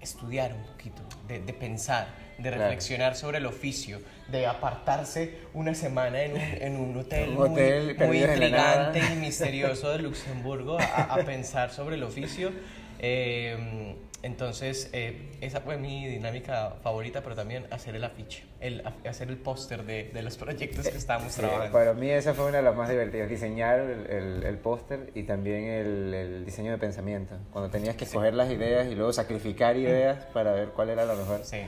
estudiar 0.00 0.52
un 0.54 0.62
poquito, 0.64 1.02
de, 1.26 1.40
de 1.40 1.52
pensar, 1.52 2.06
de 2.38 2.42
Claro. 2.50 2.58
reflexionar 2.64 3.16
sobre 3.16 3.38
el 3.38 3.46
oficio, 3.46 4.00
de 4.28 4.46
apartarse 4.46 5.38
una 5.54 5.74
semana 5.74 6.22
en 6.22 6.32
un, 6.34 6.38
en 6.40 6.76
un 6.76 6.96
hotel, 7.00 7.30
Un 7.30 7.34
muy- 7.34 7.44
hotel 7.50 7.96
muy, 8.06 8.20
nada. 8.20 8.34
intrigante 8.34 9.00
y 9.12 9.16
misterioso 9.16 9.90
de 9.90 9.98
Luxemburgo 9.98 10.78
a, 10.78 10.84
a 11.14 11.16
pensar 11.24 11.70
sobre 11.72 11.96
el 11.96 12.04
oficio. 12.04 12.52
Eh, 12.98 13.96
entonces, 14.22 14.90
eh, 14.92 15.30
esa 15.40 15.60
fue 15.60 15.76
mi 15.76 16.06
dinámica 16.08 16.74
favorita, 16.82 17.22
pero 17.22 17.36
también 17.36 17.66
hacer 17.70 17.94
el 17.94 18.02
afiche, 18.02 18.44
el, 18.58 18.82
hacer 19.08 19.28
el 19.28 19.36
póster 19.36 19.84
de, 19.84 20.10
de 20.12 20.22
los 20.22 20.36
proyectos 20.36 20.88
que 20.88 20.96
estábamos 20.98 21.32
Sí, 21.34 21.40
trabajando. 21.40 21.72
para 21.72 21.94
mí 21.94 22.10
esa 22.10 22.34
fue 22.34 22.46
una 22.46 22.56
de 22.56 22.64
las 22.64 22.74
más 22.74 22.88
divertidas, 22.88 23.28
diseñar 23.28 23.78
el, 23.78 24.06
el, 24.10 24.42
el 24.42 24.58
póster 24.58 25.12
y 25.14 25.22
también 25.22 25.64
el, 25.64 26.12
el 26.14 26.44
diseño 26.44 26.72
de 26.72 26.78
pensamiento, 26.78 27.36
cuando 27.52 27.70
tenías 27.70 27.94
que 27.94 28.04
escoger 28.06 28.34
las 28.34 28.50
ideas 28.50 28.88
y 28.88 28.96
luego 28.96 29.12
sacrificar 29.12 29.76
ideas 29.76 30.24
para 30.34 30.52
ver 30.52 30.70
cuál 30.70 30.90
era 30.90 31.04
la 31.04 31.14
mejor. 31.14 31.44
Sí. 31.44 31.58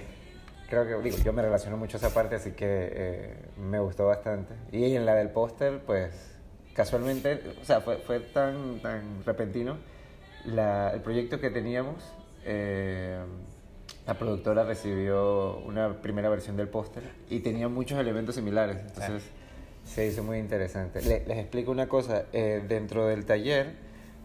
Creo 0.69 0.87
que, 0.87 1.09
digo, 1.09 1.19
yo 1.25 1.33
me 1.33 1.43
relaciono 1.43 1.77
mucho 1.77 1.99
a 1.99 2.01
esa 2.01 2.11
parte, 2.13 2.35
así 2.35 2.51
que 2.53 2.67
eh, 2.69 3.35
me 3.59 3.79
gustó 3.79 4.07
bastante. 4.07 4.55
Y 4.73 4.97
en 4.97 5.07
la 5.07 5.15
del 5.15 5.31
póster, 5.31 5.81
pues, 5.87 6.37
casualmente, 6.75 7.41
o 7.61 7.65
sea, 7.65 7.81
fue, 7.81 7.99
fue 7.99 8.19
tan, 8.21 8.81
tan 8.81 9.25
repentino 9.25 9.79
la- 10.47 10.91
el 10.93 11.01
proyecto 11.01 11.41
que 11.41 11.51
teníamos. 11.51 11.97
eh, 12.45 13.19
la 14.07 14.15
productora 14.19 14.65
recibió 14.65 15.59
una 15.59 16.01
primera 16.01 16.29
versión 16.31 16.57
del 16.57 16.69
póster 16.69 17.03
y 17.29 17.41
tenía 17.41 17.69
muchos 17.69 17.99
elementos 18.01 18.35
similares, 18.35 18.79
entonces 18.81 19.23
se 19.85 20.07
hizo 20.07 20.25
muy 20.25 20.39
interesante. 20.39 21.03
Le- 21.03 21.25
les 21.27 21.39
explico 21.39 21.71
una 21.71 21.87
cosa, 21.89 22.25
eh, 22.33 22.63
dentro 22.67 23.07
del 23.07 23.27
taller 23.27 23.75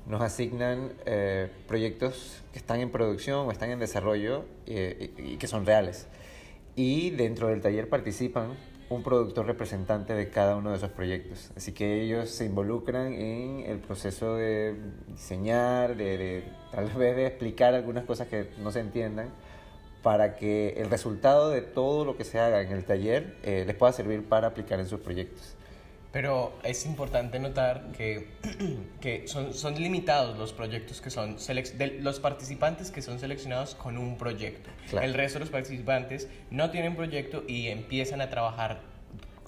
nos 0.08 0.22
asignan 0.22 0.94
eh, 1.06 1.50
proyectos 1.68 2.42
que 2.54 2.60
están 2.60 2.80
en 2.80 2.90
producción 2.90 3.48
o 3.48 3.52
están 3.52 3.70
en 3.70 3.80
desarrollo 3.80 4.46
eh, 4.66 5.12
y, 5.18 5.34
y 5.34 5.38
que 5.38 5.48
son 5.48 5.66
reales. 5.66 6.08
Y 6.78 7.10
dentro 7.12 7.50
del 7.50 7.62
taller 7.62 7.90
participan 7.90 8.54
un 8.96 9.04
productor 9.04 9.46
representante 9.46 10.14
de 10.14 10.30
cada 10.30 10.56
uno 10.56 10.72
de 10.72 10.78
esos 10.78 10.90
proyectos. 10.90 11.52
Así 11.56 11.74
que 11.74 12.02
ellos 12.02 12.30
se 12.30 12.46
involucran 12.46 13.14
en 13.14 13.66
el 13.68 13.80
proceso 13.80 14.36
de 14.36 14.75
diseñar, 15.08 15.96
de, 15.96 16.44
tal 16.72 16.90
vez 16.90 17.16
de 17.16 17.28
explicar 17.28 17.74
algunas 17.74 18.06
cosas 18.06 18.28
que 18.28 18.50
no 18.60 18.72
se 18.72 18.80
entiendan, 18.80 19.30
para 20.02 20.36
que 20.36 20.75
el 20.78 20.90
resultado 20.90 21.50
de 21.50 21.62
todo 21.62 22.06
lo 22.06 22.16
que 22.16 22.24
se 22.24 22.40
haga 22.40 22.62
en 22.62 22.72
el 22.72 22.86
taller 22.86 23.38
eh, 23.44 23.64
les 23.66 23.75
pueda 23.75 23.92
servir 23.92 24.24
para 24.24 24.48
aplicar 24.48 24.80
en 24.80 24.88
sus 24.88 25.00
proyectos. 25.00 25.56
Pero 26.16 26.54
es 26.64 26.86
importante 26.86 27.40
notar 27.40 27.92
que, 27.92 28.30
que 29.02 29.28
son, 29.28 29.54
son 29.54 29.76
limitados 29.76 30.38
los 30.38 30.54
proyectos 30.54 31.02
que 31.02 31.10
son 31.10 31.36
de 31.36 31.98
los 32.00 32.22
participantes 32.22 32.90
que 32.90 33.02
son 33.02 33.20
seleccionados 33.20 33.76
con 33.76 33.98
un 33.98 34.18
proyecto. 34.18 34.70
El 34.94 35.14
resto 35.14 35.40
de 35.40 35.42
los 35.42 35.50
participantes 35.50 36.30
no 36.52 36.72
tienen 36.72 36.96
proyecto 36.96 37.44
y 37.50 37.68
empiezan 37.68 38.22
a 38.22 38.30
trabajar 38.30 38.80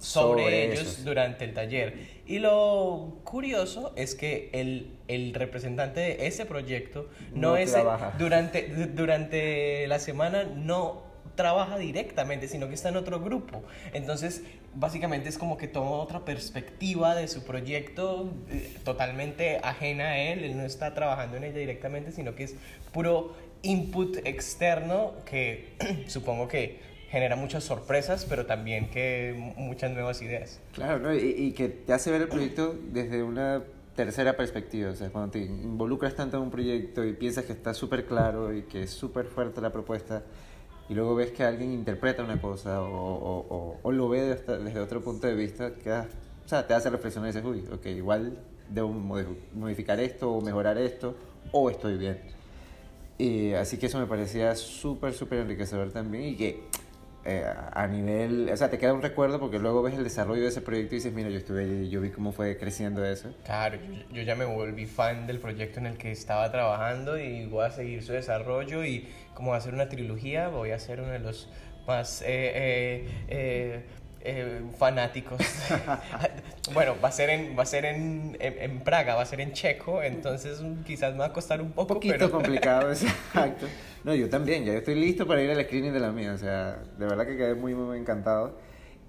sobre, 0.01 0.73
ellos 0.73 1.05
durante 1.05 1.45
el 1.45 1.53
taller. 1.53 1.99
Y 2.25 2.39
lo 2.39 3.21
curioso 3.23 3.93
es 3.95 4.13
que 4.13 4.49
el, 4.51 4.91
el 5.07 5.33
representante 5.35 6.01
de 6.01 6.27
ese 6.27 6.45
proyecto 6.45 7.07
no, 7.33 7.55
es 7.55 7.77
durante 8.19 8.67
durante 8.87 9.87
la 9.87 9.99
semana 9.99 10.43
no 10.43 11.07
trabaja 11.37 11.77
directamente, 11.77 12.49
sino 12.49 12.67
que 12.67 12.73
está 12.73 12.89
en 12.89 12.97
otro 12.97 13.21
grupo. 13.21 13.63
Entonces, 13.93 14.43
básicamente 14.79 15.29
es 15.29 15.37
como 15.37 15.57
que 15.57 15.67
toma 15.67 15.91
otra 15.91 16.23
perspectiva 16.23 17.15
de 17.15 17.27
su 17.27 17.43
proyecto 17.43 18.31
eh, 18.49 18.75
totalmente 18.83 19.59
ajena 19.63 20.09
a 20.09 20.17
él, 20.17 20.43
él 20.43 20.55
no 20.57 20.63
está 20.63 20.93
trabajando 20.93 21.37
en 21.37 21.45
ella 21.45 21.57
directamente, 21.57 22.11
sino 22.11 22.35
que 22.35 22.43
es 22.43 22.55
puro 22.93 23.33
input 23.63 24.17
externo 24.25 25.13
que 25.25 25.75
supongo 26.07 26.47
que 26.47 26.79
genera 27.09 27.35
muchas 27.35 27.63
sorpresas, 27.63 28.25
pero 28.25 28.45
también 28.45 28.89
que 28.91 29.53
muchas 29.55 29.91
nuevas 29.91 30.21
ideas. 30.21 30.59
Claro, 30.73 31.15
y, 31.15 31.19
y, 31.19 31.51
que 31.53 31.69
te 31.69 31.93
hace 31.93 32.11
ver 32.11 32.21
el 32.21 32.27
proyecto 32.27 32.75
desde 32.91 33.23
una 33.23 33.63
tercera 33.95 34.35
perspectiva, 34.37 34.91
o 34.91 34.95
sea, 34.95 35.09
cuando 35.09 35.31
te 35.31 35.39
involucras 35.39 36.13
tanto 36.15 36.37
en 36.37 36.43
un 36.43 36.51
proyecto 36.51 37.03
y 37.03 37.13
piensas 37.13 37.45
que 37.45 37.53
está 37.53 37.73
súper 37.73 38.05
claro 38.05 38.53
y 38.53 38.63
que 38.63 38.83
es 38.83 38.91
súper 38.91 39.25
fuerte 39.25 39.61
la 39.61 39.71
propuesta, 39.71 40.23
y 40.89 40.93
luego 40.93 41.15
ves 41.15 41.31
que 41.31 41.43
alguien 41.43 41.71
interpreta 41.71 42.23
una 42.23 42.39
cosa 42.39 42.81
o, 42.81 42.87
o, 42.87 43.79
o, 43.81 43.91
lo 43.91 44.07
ve 44.09 44.21
desde, 44.21 44.57
desde, 44.59 44.79
otro 44.79 45.01
punto 45.01 45.27
de 45.27 45.35
vista, 45.35 45.73
que, 45.75 45.91
o 45.91 46.47
sea, 46.47 46.65
te 46.65 46.73
hace 46.73 46.89
reflexionar 46.89 47.29
y 47.29 47.33
dices, 47.33 47.45
uy, 47.45 47.67
ok, 47.71 47.85
igual 47.87 48.37
debo 48.69 48.89
modificar 48.89 49.99
esto 49.99 50.31
o 50.31 50.41
mejorar 50.41 50.77
esto 50.77 51.15
o 51.51 51.69
estoy 51.69 51.97
bien. 51.97 52.19
Y 53.17 53.53
así 53.53 53.77
que 53.77 53.87
eso 53.87 53.99
me 53.99 54.05
parecía 54.05 54.55
súper, 54.55 55.13
súper 55.13 55.39
enriquecedor 55.39 55.91
también 55.91 56.25
y 56.25 56.35
que 56.35 56.63
eh, 57.29 57.43
a 57.73 57.87
nivel, 57.87 58.49
o 58.49 58.55
sea, 58.55 58.69
te 58.69 58.77
queda 58.77 58.93
un 58.93 59.01
recuerdo 59.01 59.37
porque 59.37 59.59
luego 59.59 59.81
ves 59.81 59.95
el 59.95 60.03
desarrollo 60.05 60.43
de 60.43 60.47
ese 60.47 60.61
proyecto 60.61 60.95
y 60.95 60.99
dices, 60.99 61.13
mira, 61.13 61.29
yo 61.29 61.37
estuve 61.37 61.89
yo 61.89 61.99
vi 61.99 62.09
cómo 62.09 62.31
fue 62.31 62.57
creciendo 62.57 63.03
eso. 63.03 63.29
Claro, 63.43 63.77
yo, 64.13 64.21
ya 64.21 64.35
me 64.35 64.45
volví 64.45 64.85
fan 64.85 65.27
del 65.27 65.39
proyecto 65.39 65.79
en 65.79 65.87
el 65.87 65.97
que 65.97 66.11
estaba 66.11 66.49
trabajando 66.51 67.19
y 67.19 67.45
voy 67.45 67.65
a 67.65 67.71
seguir 67.71 68.01
su 68.01 68.13
desarrollo 68.13 68.85
y 68.85 69.09
como 69.33 69.51
va 69.51 69.57
a 69.57 69.61
ser 69.61 69.73
una 69.73 69.89
trilogía, 69.89 70.47
voy 70.47 70.71
a 70.71 70.79
ser 70.79 71.01
uno 71.01 71.11
de 71.11 71.19
los 71.19 71.49
más 71.85 72.23
eh, 72.25 73.83
eh, 74.21 74.61
fanáticos. 74.77 75.39
bueno, 76.73 76.95
va 77.03 77.09
a 77.09 77.11
ser, 77.11 77.29
en, 77.29 77.57
va 77.57 77.63
a 77.63 77.65
ser 77.65 77.85
en, 77.85 78.37
en, 78.39 78.79
Praga, 78.81 79.15
va 79.15 79.21
a 79.21 79.25
ser 79.25 79.41
en 79.41 79.53
checo, 79.53 80.01
entonces 80.01 80.61
quizás 80.85 81.13
me 81.13 81.19
va 81.19 81.25
a 81.27 81.33
costar 81.33 81.61
un 81.61 81.71
poco. 81.71 81.93
Un 81.93 81.99
poquito 81.99 82.31
complicado, 82.31 82.89
exacto. 82.91 83.67
No, 84.03 84.13
yo 84.13 84.29
también, 84.29 84.65
ya 84.65 84.73
estoy 84.73 84.95
listo 84.95 85.27
para 85.27 85.41
ir 85.41 85.51
al 85.51 85.63
screening 85.63 85.93
de 85.93 85.99
la 85.99 86.11
mía, 86.11 86.33
o 86.33 86.37
sea, 86.37 86.79
de 86.97 87.05
verdad 87.05 87.25
que 87.25 87.37
quedé 87.37 87.55
muy, 87.55 87.73
muy 87.75 87.97
encantado 87.97 88.57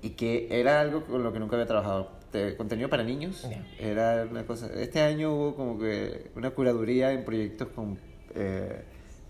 y 0.02 0.10
que 0.10 0.48
era 0.50 0.80
algo 0.80 1.04
con 1.04 1.22
lo 1.22 1.32
que 1.32 1.38
nunca 1.40 1.56
había 1.56 1.66
trabajado. 1.66 2.12
contenido 2.56 2.88
para 2.88 3.02
niños, 3.02 3.48
era 3.78 4.26
una 4.30 4.44
cosa. 4.44 4.70
Este 4.74 5.00
año 5.00 5.32
hubo 5.34 5.54
como 5.56 5.78
que 5.78 6.30
una 6.36 6.50
curaduría 6.50 7.12
en 7.12 7.24
proyectos 7.24 7.68
con 7.68 7.98
eh, 8.34 8.82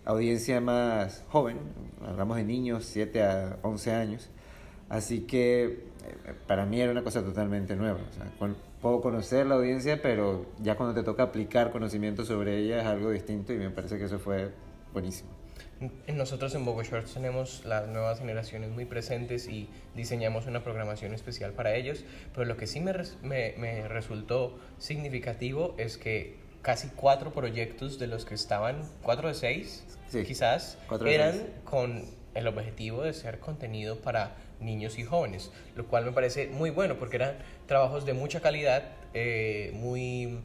audiencia 0.04 0.60
más 0.60 1.24
joven, 1.28 1.58
hablamos 2.06 2.36
de 2.36 2.44
niños 2.44 2.84
7 2.84 3.22
a 3.22 3.58
11 3.62 3.92
años 3.92 4.30
Así 4.88 5.20
que 5.20 5.64
eh, 5.64 6.34
para 6.46 6.64
mí 6.64 6.80
era 6.80 6.92
una 6.92 7.02
cosa 7.02 7.22
totalmente 7.22 7.76
nueva. 7.76 8.00
O 8.08 8.12
sea, 8.12 8.30
puedo 8.80 9.00
conocer 9.00 9.46
la 9.46 9.56
audiencia, 9.56 10.00
pero 10.00 10.46
ya 10.60 10.76
cuando 10.76 10.94
te 10.94 11.02
toca 11.02 11.24
aplicar 11.24 11.70
conocimiento 11.70 12.24
sobre 12.24 12.58
ella 12.58 12.80
es 12.80 12.86
algo 12.86 13.10
distinto 13.10 13.52
y 13.52 13.58
me 13.58 13.70
parece 13.70 13.98
que 13.98 14.04
eso 14.04 14.18
fue 14.18 14.50
buenísimo. 14.92 15.30
Nosotros 16.12 16.54
en 16.56 16.64
Bogo 16.64 16.82
Shorts 16.82 17.14
tenemos 17.14 17.64
las 17.64 17.86
nuevas 17.88 18.18
generaciones 18.18 18.70
muy 18.70 18.84
presentes 18.84 19.48
y 19.48 19.68
diseñamos 19.94 20.46
una 20.46 20.64
programación 20.64 21.14
especial 21.14 21.52
para 21.52 21.74
ellos, 21.74 22.04
pero 22.32 22.46
lo 22.46 22.56
que 22.56 22.66
sí 22.66 22.80
me, 22.80 22.92
me, 23.22 23.54
me 23.58 23.86
resultó 23.86 24.58
significativo 24.78 25.74
es 25.78 25.96
que 25.96 26.36
casi 26.62 26.88
cuatro 26.88 27.32
proyectos 27.32 27.98
de 28.00 28.08
los 28.08 28.24
que 28.24 28.34
estaban, 28.34 28.82
cuatro 29.02 29.28
de 29.28 29.34
seis 29.34 29.84
quizás, 30.10 30.78
eran 31.06 31.46
con 31.64 32.04
el 32.38 32.46
objetivo 32.46 33.02
de 33.02 33.12
ser 33.12 33.38
contenido 33.40 34.00
para 34.00 34.36
niños 34.60 34.98
y 34.98 35.04
jóvenes, 35.04 35.50
lo 35.76 35.86
cual 35.86 36.04
me 36.04 36.12
parece 36.12 36.48
muy 36.48 36.70
bueno 36.70 36.98
porque 36.98 37.16
eran 37.16 37.36
trabajos 37.66 38.04
de 38.04 38.14
mucha 38.14 38.40
calidad, 38.40 38.84
eh, 39.14 39.72
muy, 39.74 40.40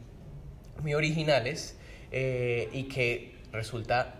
muy 0.82 0.94
originales 0.94 1.78
eh, 2.12 2.70
y 2.74 2.84
que 2.84 3.36
resulta, 3.52 4.16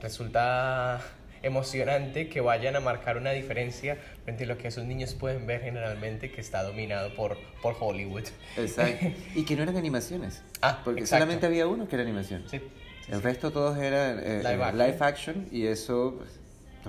resulta 0.00 1.00
emocionante 1.42 2.28
que 2.28 2.40
vayan 2.40 2.76
a 2.76 2.80
marcar 2.80 3.16
una 3.16 3.30
diferencia 3.30 3.96
frente 4.24 4.44
a 4.44 4.46
lo 4.46 4.58
que 4.58 4.68
esos 4.68 4.84
niños 4.84 5.14
pueden 5.14 5.46
ver 5.46 5.62
generalmente 5.62 6.30
que 6.30 6.40
está 6.40 6.62
dominado 6.62 7.14
por, 7.14 7.36
por 7.62 7.76
Hollywood. 7.78 8.24
Exacto. 8.56 9.06
y 9.34 9.44
que 9.44 9.56
no 9.56 9.62
eran 9.62 9.76
animaciones. 9.76 10.42
Ah, 10.60 10.80
porque 10.84 11.06
solamente 11.06 11.46
había 11.46 11.66
uno 11.66 11.88
que 11.88 11.96
era 11.96 12.02
animación. 12.02 12.44
Sí. 12.50 12.60
El 13.08 13.22
resto 13.22 13.50
todos 13.50 13.78
eran 13.78 14.20
eh, 14.22 14.42
live, 14.42 14.96
action. 15.00 15.48
y 15.50 15.66
eso 15.66 16.16
pues, 16.18 16.37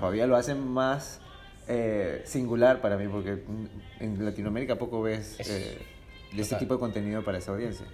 todavía 0.00 0.26
lo 0.26 0.36
hacen 0.36 0.66
más 0.66 1.20
eh, 1.68 2.22
singular 2.24 2.80
para 2.80 2.96
mí, 2.96 3.06
porque 3.06 3.44
en 4.00 4.24
Latinoamérica 4.24 4.76
poco 4.76 5.02
ves 5.02 5.38
eh, 5.48 5.78
de 6.32 6.42
ese 6.42 6.56
tipo 6.56 6.74
de 6.74 6.80
contenido 6.80 7.22
para 7.22 7.38
esa 7.38 7.52
audiencia. 7.52 7.86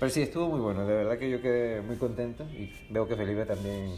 Pero 0.00 0.10
sí, 0.10 0.22
estuvo 0.22 0.48
muy 0.48 0.58
bueno, 0.58 0.84
de 0.84 0.94
verdad 0.94 1.16
que 1.18 1.30
yo 1.30 1.40
quedé 1.40 1.80
muy 1.80 1.96
contento 1.96 2.44
y 2.44 2.72
veo 2.90 3.06
que 3.06 3.14
Felipe 3.14 3.44
también 3.44 3.94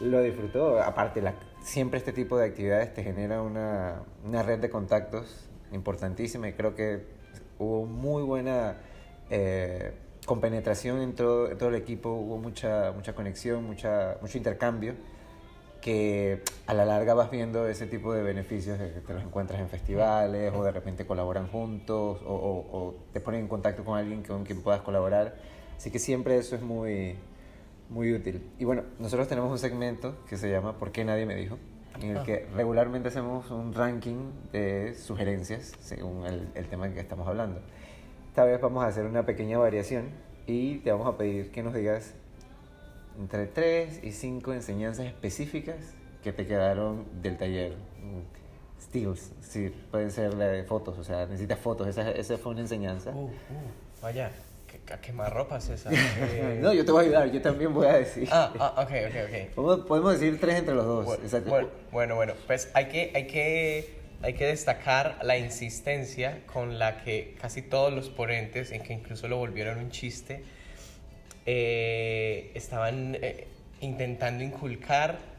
lo 0.00 0.22
disfrutó. 0.22 0.80
Aparte, 0.80 1.20
la, 1.20 1.34
siempre 1.60 1.98
este 1.98 2.12
tipo 2.12 2.38
de 2.38 2.46
actividades 2.46 2.94
te 2.94 3.02
genera 3.02 3.42
una, 3.42 4.02
una 4.24 4.42
red 4.42 4.60
de 4.60 4.70
contactos 4.70 5.50
importantísima 5.72 6.48
y 6.48 6.54
creo 6.54 6.74
que 6.74 7.04
hubo 7.58 7.84
muy 7.84 8.22
buena 8.22 8.76
eh, 9.28 9.92
compenetración 10.24 11.02
en 11.02 11.14
todo, 11.14 11.50
en 11.50 11.58
todo 11.58 11.68
el 11.68 11.74
equipo, 11.74 12.10
hubo 12.10 12.38
mucha, 12.38 12.92
mucha 12.92 13.14
conexión, 13.14 13.64
mucha, 13.64 14.16
mucho 14.22 14.38
intercambio 14.38 14.94
que 15.82 16.42
a 16.66 16.74
la 16.74 16.86
larga 16.86 17.12
vas 17.12 17.30
viendo 17.30 17.66
ese 17.66 17.86
tipo 17.86 18.14
de 18.14 18.22
beneficios 18.22 18.78
que 18.78 19.00
te 19.00 19.12
los 19.12 19.22
encuentras 19.22 19.60
en 19.60 19.68
festivales 19.68 20.52
o 20.54 20.64
de 20.64 20.70
repente 20.70 21.04
colaboran 21.04 21.48
juntos 21.48 22.20
o, 22.24 22.94
te 23.12 23.20
ponen 23.20 23.40
en 23.40 23.48
contacto 23.48 23.84
con 23.84 23.98
alguien 23.98 24.22
con 24.22 24.44
quien 24.44 24.62
puedas 24.62 24.80
colaborar. 24.80 25.34
Así 25.76 25.90
que 25.90 25.98
siempre 25.98 26.38
eso 26.38 26.54
es 26.54 26.62
muy, 26.62 27.16
muy 27.90 28.14
útil. 28.14 28.48
Y 28.58 28.64
bueno, 28.64 28.84
nosotros 29.00 29.28
tenemos 29.28 29.50
un 29.50 29.58
segmento 29.58 30.14
que 30.28 30.36
se 30.36 30.48
llama 30.50 30.78
¿Por 30.78 30.92
qué 30.92 31.04
nadie 31.04 31.26
me 31.26 31.34
dijo? 31.34 31.58
En 32.00 32.10
el 32.10 32.18
ah. 32.18 32.22
que 32.22 32.46
regularmente 32.54 33.08
hacemos 33.08 33.50
un 33.50 33.74
ranking 33.74 34.30
de 34.52 34.94
sugerencias 34.94 35.72
según 35.80 36.24
el, 36.26 36.48
el 36.54 36.68
tema 36.68 36.86
en 36.86 36.94
que 36.94 37.00
estamos 37.00 37.26
hablando. 37.26 37.60
Esta 38.28 38.44
vez 38.44 38.60
vamos 38.60 38.84
a 38.84 38.86
hacer 38.86 39.04
una 39.04 39.26
pequeña 39.26 39.58
variación 39.58 40.10
y 40.46 40.78
te 40.78 40.92
vamos 40.92 41.06
a 41.06 41.18
pedir 41.18 41.50
que 41.50 41.62
nos 41.64 41.74
digas 41.74 42.14
entre 43.18 43.46
3 43.46 44.00
y 44.02 44.12
5 44.12 44.52
enseñanzas 44.52 45.06
específicas 45.06 45.76
que 46.22 46.32
te 46.32 46.46
quedaron 46.46 47.04
del 47.22 47.36
taller. 47.36 47.74
Stills, 48.80 49.32
sí, 49.40 49.72
pueden 49.90 50.10
ser 50.10 50.34
de 50.34 50.64
fotos, 50.64 50.98
o 50.98 51.04
sea, 51.04 51.26
necesitas 51.26 51.58
fotos, 51.58 51.86
esa, 51.86 52.10
esa 52.10 52.36
fue 52.36 52.52
una 52.52 52.62
enseñanza. 52.62 53.10
Uh, 53.10 53.26
uh, 53.26 53.32
vaya, 54.02 54.30
¿qué, 54.66 54.80
qué 55.00 55.12
más 55.12 55.32
ropas 55.32 55.68
esa? 55.68 55.90
no, 56.60 56.72
yo 56.72 56.84
te 56.84 56.92
voy 56.92 57.04
a 57.04 57.06
ayudar, 57.06 57.30
yo 57.30 57.40
también 57.40 57.72
voy 57.72 57.86
a 57.86 57.94
decir. 57.94 58.28
Ah, 58.32 58.52
ah 58.58 58.82
ok, 58.82 58.90
ok, 59.08 59.16
ok. 59.28 59.54
Podemos, 59.54 59.86
podemos 59.86 60.12
decir 60.20 60.40
tres 60.40 60.56
entre 60.56 60.74
los 60.74 60.84
dos. 60.84 61.04
Bueno, 61.46 61.68
bueno, 61.92 62.16
bueno, 62.16 62.32
pues 62.46 62.70
hay 62.74 62.86
que, 62.86 63.12
hay 63.14 63.26
que 63.26 64.02
hay 64.22 64.34
que 64.34 64.46
destacar 64.46 65.18
la 65.22 65.36
insistencia 65.36 66.42
con 66.46 66.78
la 66.78 67.02
que 67.02 67.34
casi 67.40 67.60
todos 67.60 67.92
los 67.92 68.08
ponentes, 68.08 68.70
en 68.70 68.82
que 68.82 68.92
incluso 68.92 69.26
lo 69.26 69.36
volvieron 69.36 69.78
un 69.78 69.90
chiste, 69.90 70.44
eh, 71.46 72.52
estaban 72.54 73.16
eh, 73.20 73.46
intentando 73.80 74.44
inculcar 74.44 75.32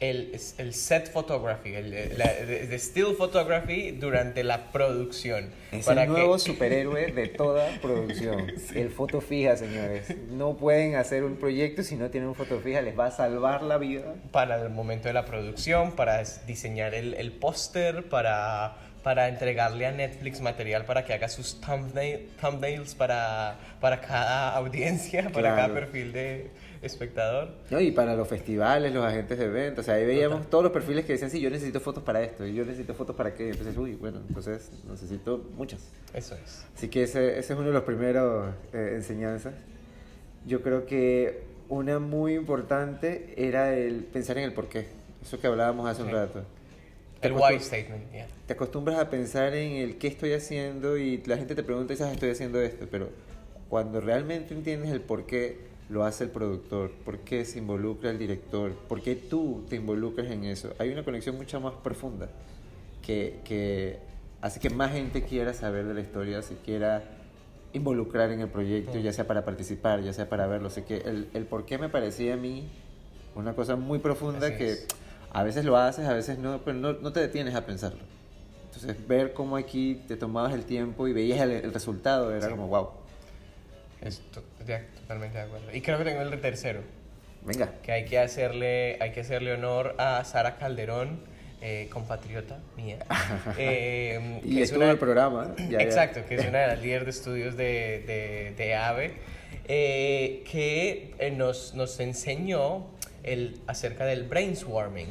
el, 0.00 0.38
el, 0.58 0.74
set 0.74 1.10
photography, 1.12 1.74
el, 1.74 1.90
de 1.90 2.78
still 2.78 3.14
photography 3.16 3.92
durante 3.92 4.42
la 4.42 4.72
producción. 4.72 5.50
Es 5.72 5.86
el 5.88 6.08
nuevo 6.08 6.38
superhéroe 6.40 7.12
de 7.12 7.28
toda 7.28 7.68
producción. 7.80 8.52
El 8.74 8.90
foto 8.90 9.20
fija, 9.20 9.56
señores. 9.56 10.14
No 10.30 10.56
pueden 10.56 10.96
hacer 10.96 11.24
un 11.24 11.36
proyecto 11.36 11.82
si 11.82 11.96
no 11.96 12.10
tienen 12.10 12.28
un 12.28 12.34
foto 12.34 12.60
fija, 12.60 12.82
les 12.82 12.98
va 12.98 13.06
a 13.06 13.10
salvar 13.10 13.62
la 13.62 13.78
vida. 13.78 14.14
Para 14.32 14.60
el 14.60 14.70
momento 14.70 15.08
de 15.08 15.14
la 15.14 15.24
producción, 15.24 15.92
para 15.92 16.22
diseñar 16.46 16.94
el, 16.94 17.14
el 17.14 17.32
póster, 17.32 18.08
para 18.08 18.76
para 19.04 19.28
entregarle 19.28 19.86
a 19.86 19.92
Netflix 19.92 20.40
material 20.40 20.84
para 20.86 21.04
que 21.04 21.12
haga 21.12 21.28
sus 21.28 21.60
thumbnail, 21.60 22.26
thumbnails 22.40 22.94
para, 22.94 23.56
para 23.80 24.00
cada 24.00 24.56
audiencia, 24.56 25.24
para 25.30 25.50
cada 25.54 25.66
Claro. 25.68 25.74
perfil 25.74 26.12
de 26.12 26.50
espectador. 26.80 27.50
No, 27.70 27.80
y 27.80 27.90
para 27.92 28.16
los 28.16 28.26
festivales, 28.26 28.92
los 28.94 29.04
agentes 29.04 29.38
de 29.38 29.44
eventos, 29.44 29.84
o 29.84 29.86
sea, 29.86 29.94
ahí 29.96 30.06
veíamos 30.06 30.38
Total. 30.38 30.50
todos 30.50 30.64
los 30.64 30.72
perfiles 30.72 31.04
que 31.04 31.12
decían, 31.12 31.30
sí, 31.30 31.38
yo 31.40 31.50
necesito 31.50 31.80
fotos 31.80 32.02
para 32.02 32.22
esto, 32.22 32.46
y 32.46 32.54
yo 32.54 32.64
necesito 32.64 32.94
fotos 32.94 33.14
para 33.14 33.34
qué, 33.34 33.50
entonces, 33.50 33.76
uy, 33.76 33.94
bueno, 33.94 34.20
entonces 34.26 34.70
necesito 34.90 35.50
muchas. 35.56 35.80
Eso 36.14 36.34
es. 36.42 36.64
Así 36.74 36.88
que 36.88 37.02
ese, 37.02 37.38
ese 37.38 37.52
es 37.52 37.58
uno 37.58 37.68
de 37.68 37.74
los 37.74 37.82
primeros 37.84 38.54
eh, 38.72 38.92
enseñanzas. 38.96 39.52
Yo 40.46 40.62
creo 40.62 40.86
que 40.86 41.42
una 41.68 41.98
muy 41.98 42.34
importante 42.34 43.34
era 43.36 43.74
el 43.74 44.04
pensar 44.04 44.38
en 44.38 44.44
el 44.44 44.52
porqué, 44.54 44.86
eso 45.22 45.38
que 45.40 45.46
hablábamos 45.46 45.88
hace 45.88 46.02
un 46.02 46.08
Sí. 46.08 46.14
rato. 46.14 46.42
El 47.26 47.32
why 47.32 47.58
statement, 47.60 48.12
yeah. 48.12 48.26
Te 48.46 48.52
acostumbras 48.52 48.98
a 48.98 49.10
pensar 49.10 49.54
en 49.54 49.72
el 49.72 49.98
qué 49.98 50.08
estoy 50.08 50.32
haciendo 50.32 50.96
y 50.96 51.22
la 51.26 51.36
gente 51.36 51.54
te 51.54 51.62
pregunta 51.62 51.92
y 51.92 51.96
dices, 51.96 52.10
"Ah, 52.10 52.12
estoy 52.12 52.30
haciendo 52.30 52.60
esto, 52.60 52.86
pero 52.90 53.08
cuando 53.68 54.00
realmente 54.00 54.54
entiendes 54.54 54.90
el 54.90 55.00
por 55.00 55.26
qué 55.26 55.58
lo 55.88 56.04
hace 56.04 56.24
el 56.24 56.30
productor, 56.30 56.90
por 57.04 57.18
qué 57.20 57.44
se 57.44 57.58
involucra 57.58 58.10
el 58.10 58.18
director, 58.18 58.72
por 58.88 59.02
qué 59.02 59.14
tú 59.14 59.64
te 59.68 59.76
involucras 59.76 60.30
en 60.30 60.44
eso, 60.44 60.72
hay 60.78 60.90
una 60.90 61.04
conexión 61.04 61.36
mucho 61.36 61.60
más 61.60 61.74
profunda 61.74 62.28
que, 63.02 63.40
que 63.44 63.98
hace 64.40 64.60
que 64.60 64.70
más 64.70 64.92
gente 64.92 65.22
quiera 65.24 65.52
saber 65.54 65.86
de 65.86 65.94
la 65.94 66.00
historia, 66.00 66.42
se 66.42 66.56
quiera 66.56 67.02
involucrar 67.72 68.30
en 68.30 68.40
el 68.40 68.48
proyecto, 68.48 68.98
ya 68.98 69.12
sea 69.12 69.26
para 69.26 69.44
participar, 69.44 70.02
ya 70.02 70.12
sea 70.12 70.28
para 70.28 70.46
verlo. 70.46 70.70
Sé 70.70 70.84
que 70.84 70.98
el, 70.98 71.28
el 71.34 71.44
por 71.44 71.66
qué 71.66 71.76
me 71.76 71.88
parecía 71.88 72.34
a 72.34 72.36
mí 72.36 72.68
una 73.34 73.54
cosa 73.54 73.76
muy 73.76 73.98
profunda 73.98 74.46
Así 74.46 74.56
que 74.56 74.70
es. 74.70 74.86
A 75.34 75.42
veces 75.42 75.64
lo 75.66 75.76
haces, 75.76 76.06
a 76.08 76.14
veces 76.14 76.38
no, 76.38 76.62
pero 76.64 76.78
no, 76.78 76.94
no 76.94 77.12
te 77.12 77.20
detienes 77.20 77.54
a 77.54 77.66
pensarlo. 77.66 78.00
Entonces, 78.66 78.96
ver 79.06 79.34
cómo 79.34 79.56
aquí 79.56 80.00
te 80.08 80.16
tomabas 80.16 80.54
el 80.54 80.64
tiempo 80.64 81.06
y 81.06 81.12
veías 81.12 81.40
el, 81.42 81.50
el 81.50 81.72
resultado 81.74 82.34
era 82.34 82.46
Sí. 82.46 82.50
como, 82.50 82.66
wow, 82.68 82.88
Esto- 84.00 84.42
ya, 84.66 84.82
totalmente 85.00 85.38
de 85.38 85.44
acuerdo. 85.44 85.66
Y 85.74 85.80
creo 85.80 85.98
que 85.98 86.04
tengo 86.04 86.22
el 86.22 86.40
tercero, 86.40 86.80
venga. 87.42 87.72
que 87.82 87.92
hay 87.92 88.04
que 88.04 88.18
hacerle, 88.18 88.96
hay 89.00 89.12
que 89.12 89.20
hacerle 89.20 89.52
honor 89.52 89.94
a 89.98 90.22
Sara 90.24 90.56
Calderón, 90.56 91.20
eh, 91.62 91.88
compatriota 91.90 92.58
mía. 92.76 92.98
eh, 93.58 94.40
Y 94.44 94.56
que 94.56 94.62
es 94.62 94.64
estuvo 94.64 94.78
una- 94.80 94.86
en 94.86 94.90
el 94.92 94.98
programa. 94.98 95.54
ya, 95.58 95.68
ya. 95.70 95.78
Exacto, 95.80 96.20
que 96.28 96.34
es 96.36 96.46
una 96.46 96.58
de 96.62 96.66
las 96.68 96.82
líderes 96.82 97.04
de 97.06 97.10
estudios 97.10 97.56
de, 97.56 98.04
de, 98.06 98.54
de 98.56 98.74
AVE, 98.74 99.14
eh, 99.66 100.44
que 100.50 101.14
eh, 101.18 101.30
nos, 101.30 101.74
nos 101.74 101.98
enseñó 102.00 102.86
el, 103.22 103.60
acerca 103.66 104.04
del 104.04 104.24
brainstorming, 104.24 105.08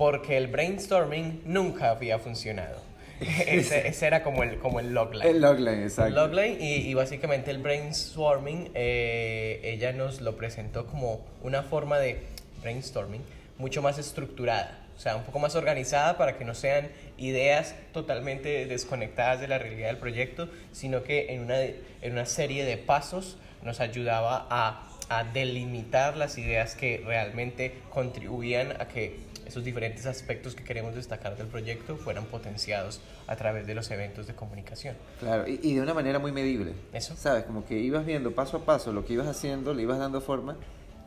porque 0.00 0.38
el 0.38 0.46
brainstorming 0.46 1.42
nunca 1.44 1.90
había 1.90 2.18
funcionado. 2.18 2.80
ese, 3.20 3.86
ese 3.86 4.06
era 4.06 4.22
como 4.22 4.42
el, 4.42 4.58
como 4.58 4.80
el 4.80 4.94
logline. 4.94 5.28
El 5.28 5.42
logline, 5.42 5.82
exacto. 5.82 6.14
Logline 6.14 6.56
y, 6.58 6.88
y 6.88 6.94
básicamente 6.94 7.50
el 7.50 7.58
brainstorming, 7.58 8.70
eh, 8.72 9.60
ella 9.62 9.92
nos 9.92 10.22
lo 10.22 10.38
presentó 10.38 10.86
como 10.86 11.26
una 11.42 11.64
forma 11.64 11.98
de 11.98 12.22
brainstorming 12.62 13.20
mucho 13.58 13.82
más 13.82 13.98
estructurada, 13.98 14.86
o 14.96 14.98
sea, 14.98 15.16
un 15.16 15.24
poco 15.24 15.38
más 15.38 15.54
organizada 15.54 16.16
para 16.16 16.38
que 16.38 16.46
no 16.46 16.54
sean 16.54 16.88
ideas 17.18 17.74
totalmente 17.92 18.64
desconectadas 18.64 19.38
de 19.38 19.48
la 19.48 19.58
realidad 19.58 19.88
del 19.88 19.98
proyecto, 19.98 20.48
sino 20.72 21.02
que 21.02 21.34
en 21.34 21.42
una, 21.42 21.60
en 21.60 22.12
una 22.12 22.24
serie 22.24 22.64
de 22.64 22.78
pasos 22.78 23.36
nos 23.62 23.80
ayudaba 23.80 24.46
a, 24.48 24.88
a 25.10 25.24
delimitar 25.24 26.16
las 26.16 26.38
ideas 26.38 26.74
que 26.74 27.02
realmente 27.04 27.74
contribuían 27.90 28.80
a 28.80 28.88
que 28.88 29.28
esos 29.50 29.64
diferentes 29.64 30.06
aspectos 30.06 30.54
que 30.54 30.64
queremos 30.64 30.94
destacar 30.94 31.36
del 31.36 31.46
proyecto 31.48 31.96
fueran 31.96 32.24
potenciados 32.26 33.00
a 33.26 33.36
través 33.36 33.66
de 33.66 33.74
los 33.74 33.90
eventos 33.90 34.26
de 34.26 34.34
comunicación. 34.34 34.96
Claro, 35.18 35.46
y, 35.46 35.60
y 35.62 35.74
de 35.74 35.82
una 35.82 35.92
manera 35.92 36.18
muy 36.18 36.32
medible. 36.32 36.72
Eso. 36.92 37.14
¿Sabes? 37.16 37.44
Como 37.44 37.64
que 37.66 37.78
ibas 37.78 38.06
viendo 38.06 38.32
paso 38.34 38.56
a 38.56 38.64
paso 38.64 38.92
lo 38.92 39.04
que 39.04 39.12
ibas 39.12 39.26
haciendo, 39.26 39.74
le 39.74 39.82
ibas 39.82 39.98
dando 39.98 40.20
forma 40.20 40.56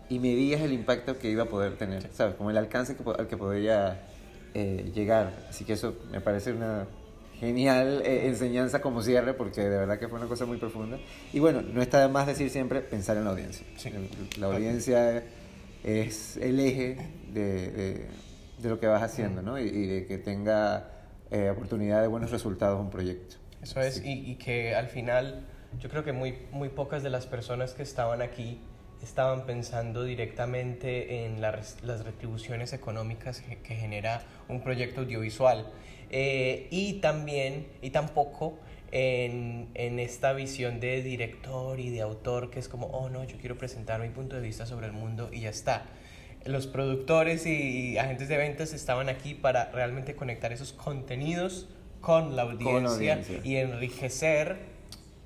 y 0.10 0.20
medías 0.20 0.62
el 0.62 0.74
impacto 0.74 1.18
que 1.18 1.30
iba 1.30 1.44
a 1.44 1.48
poder 1.48 1.78
tener, 1.78 2.08
¿sabes? 2.14 2.36
Como 2.36 2.52
el 2.52 2.58
alcance 2.58 2.96
que, 2.96 3.04
al 3.18 3.28
que 3.28 3.38
podría 3.38 4.02
eh, 4.54 4.92
llegar. 4.94 5.32
Así 5.50 5.64
que 5.66 5.74
eso 5.74 5.96
me 6.12 6.22
parece 6.22 6.52
una 6.52 6.86
genial 7.40 8.04
eh, 8.06 8.28
enseñanza 8.28 8.82
como 8.82 9.02
cierre 9.02 9.34
porque 9.34 9.62
de 9.62 9.70
verdad 9.70 9.98
que 10.00 10.08
fue 10.08 10.20
una 10.20 10.28
cosa 10.28 10.46
muy 10.46 10.58
profunda. 10.58 10.98
Y 11.32 11.40
bueno, 11.40 11.62
no 11.62 11.82
está 11.82 12.02
de 12.02 12.08
más 12.10 12.28
decir 12.28 12.50
siempre 12.50 12.82
pensar 12.82 13.18
en 13.18 13.24
la 13.24 13.32
audiencia. 13.32 13.66
Sí. 13.78 13.90
La 14.38 14.48
audiencia 14.48 15.24
es 15.84 16.38
el 16.38 16.60
eje 16.60 16.98
de, 17.34 17.72
de- 17.72 18.08
de 18.64 18.70
lo 18.70 18.80
que 18.80 18.88
vas 18.88 19.04
haciendo, 19.04 19.42
¿no? 19.42 19.60
Y, 19.60 19.64
y 19.64 19.88
de 19.88 20.06
que 20.06 20.18
tenga 20.18 20.90
eh, 21.32 21.50
oportunidad 21.50 22.02
de 22.02 22.08
buenos 22.08 22.32
resultados 22.32 22.80
un 22.80 22.90
proyecto. 22.90 23.36
Eso 23.62 23.80
es, 23.82 23.96
Sí. 23.96 24.02
y, 24.04 24.32
y 24.32 24.36
que 24.36 24.76
al 24.76 24.88
final 24.88 25.46
yo 25.80 25.90
creo 25.90 26.04
que 26.04 26.12
muy, 26.14 26.38
muy 26.52 26.70
pocas 26.70 27.04
de 27.04 27.10
las 27.10 27.26
personas 27.28 27.74
que 27.74 27.84
estaban 27.84 28.22
aquí 28.22 28.60
estaban 29.02 29.46
pensando 29.46 30.04
directamente 30.04 31.26
en 31.26 31.42
la 31.42 31.60
las 31.84 32.06
retribuciones 32.06 32.72
económicas 32.74 33.42
que, 33.42 33.58
que 33.58 33.76
genera 33.76 34.22
un 34.48 34.62
proyecto 34.62 35.02
audiovisual. 35.02 35.66
Eh, 36.10 36.68
y 36.72 37.02
también, 37.02 37.68
y 37.82 37.90
tampoco 37.90 38.60
en, 38.92 39.68
en 39.74 40.00
esta 40.00 40.32
visión 40.34 40.80
de 40.80 41.02
director 41.02 41.80
y 41.80 41.90
de 41.90 42.02
autor 42.02 42.50
que 42.52 42.60
es 42.60 42.70
como, 42.70 42.88
oh 42.88 43.10
no, 43.10 43.24
yo 43.24 43.38
quiero 43.40 43.58
presentar 43.58 44.00
mi 44.00 44.10
punto 44.10 44.36
de 44.36 44.42
vista 44.42 44.66
sobre 44.66 44.86
el 44.88 44.94
mundo 44.94 45.30
y 45.34 45.42
ya 45.42 45.50
está. 45.50 45.86
Los 46.46 46.68
productores 46.68 47.46
y 47.46 47.98
agentes 47.98 48.28
de 48.28 48.38
ventas 48.38 48.74
estaban 48.74 49.08
aquí 49.10 49.34
para 49.34 49.72
realmente 49.72 50.16
conectar 50.16 50.52
esos 50.52 50.74
contenidos 50.74 51.70
con 52.02 52.36
la 52.36 52.42
audiencia, 52.42 53.14
audiencia. 53.14 53.40
y 53.46 53.56
enriquecer, 53.56 54.58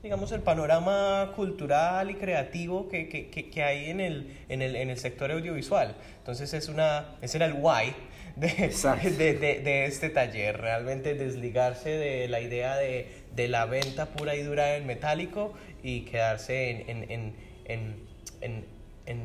digamos, 0.04 0.32
el 0.32 0.42
panorama 0.42 1.32
cultural 1.36 2.12
y 2.12 2.16
creativo 2.16 2.88
que, 2.88 3.10
que, 3.10 3.30
que, 3.30 3.50
que 3.50 3.64
hay 3.64 3.90
en 3.90 4.00
el, 4.00 4.38
en, 4.48 4.62
el, 4.62 4.76
en 4.76 4.92
el 4.92 4.98
sector 5.00 5.32
audiovisual. 5.32 5.96
Entonces, 6.20 6.54
es 6.54 6.70
una, 6.70 7.16
ese 7.24 7.38
era 7.38 7.48
el 7.48 7.54
why 7.54 7.96
de, 8.36 8.72
de, 9.18 9.34
de, 9.34 9.60
de 9.62 9.86
este 9.86 10.10
taller, 10.10 10.62
realmente 10.62 11.16
desligarse 11.16 11.90
de 11.90 12.28
la 12.28 12.42
idea 12.42 12.78
de, 12.78 13.08
de 13.36 13.48
la 13.48 13.66
venta 13.66 14.06
pura 14.06 14.36
y 14.36 14.44
dura 14.44 14.76
en 14.78 14.86
metálico 14.86 15.56
y 15.82 16.02
quedarse 16.02 16.70
en, 16.70 16.90
en, 16.90 17.12
en, 17.12 17.36
en, 17.66 17.96
en, 18.42 18.66
en, 19.08 19.22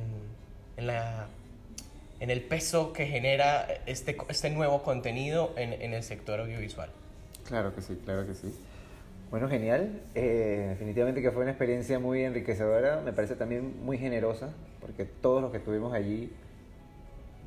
en 0.79 0.87
la 0.87 1.29
en 2.23 2.31
el 2.31 2.41
peso 2.41 2.93
que 2.93 3.07
genera 3.07 3.67
este, 3.87 4.17
este 4.29 4.49
nuevo 4.51 4.85
contenido 4.85 5.53
en, 5.57 5.73
en 5.73 5.93
el 5.93 6.05
sector 6.05 6.39
audiovisual. 6.39 6.89
Claro 7.49 7.75
que 7.75 7.83
sí, 7.83 7.99
claro 8.05 8.25
que 8.25 8.35
sí. 8.35 8.55
Bueno, 9.29 9.49
genial. 9.49 10.01
Eh, 10.15 10.67
definitivamente 10.71 11.21
que 11.21 11.33
fue 11.33 11.43
una 11.43 11.51
experiencia 11.51 11.99
muy 11.99 12.23
enriquecedora. 12.23 13.01
Me 13.05 13.13
parece 13.13 13.35
también 13.35 13.85
muy 13.85 13.99
generosa, 13.99 14.51
porque 14.81 15.05
todos 15.05 15.43
los 15.43 15.51
que 15.51 15.57
estuvimos 15.57 15.93
allí 15.95 16.31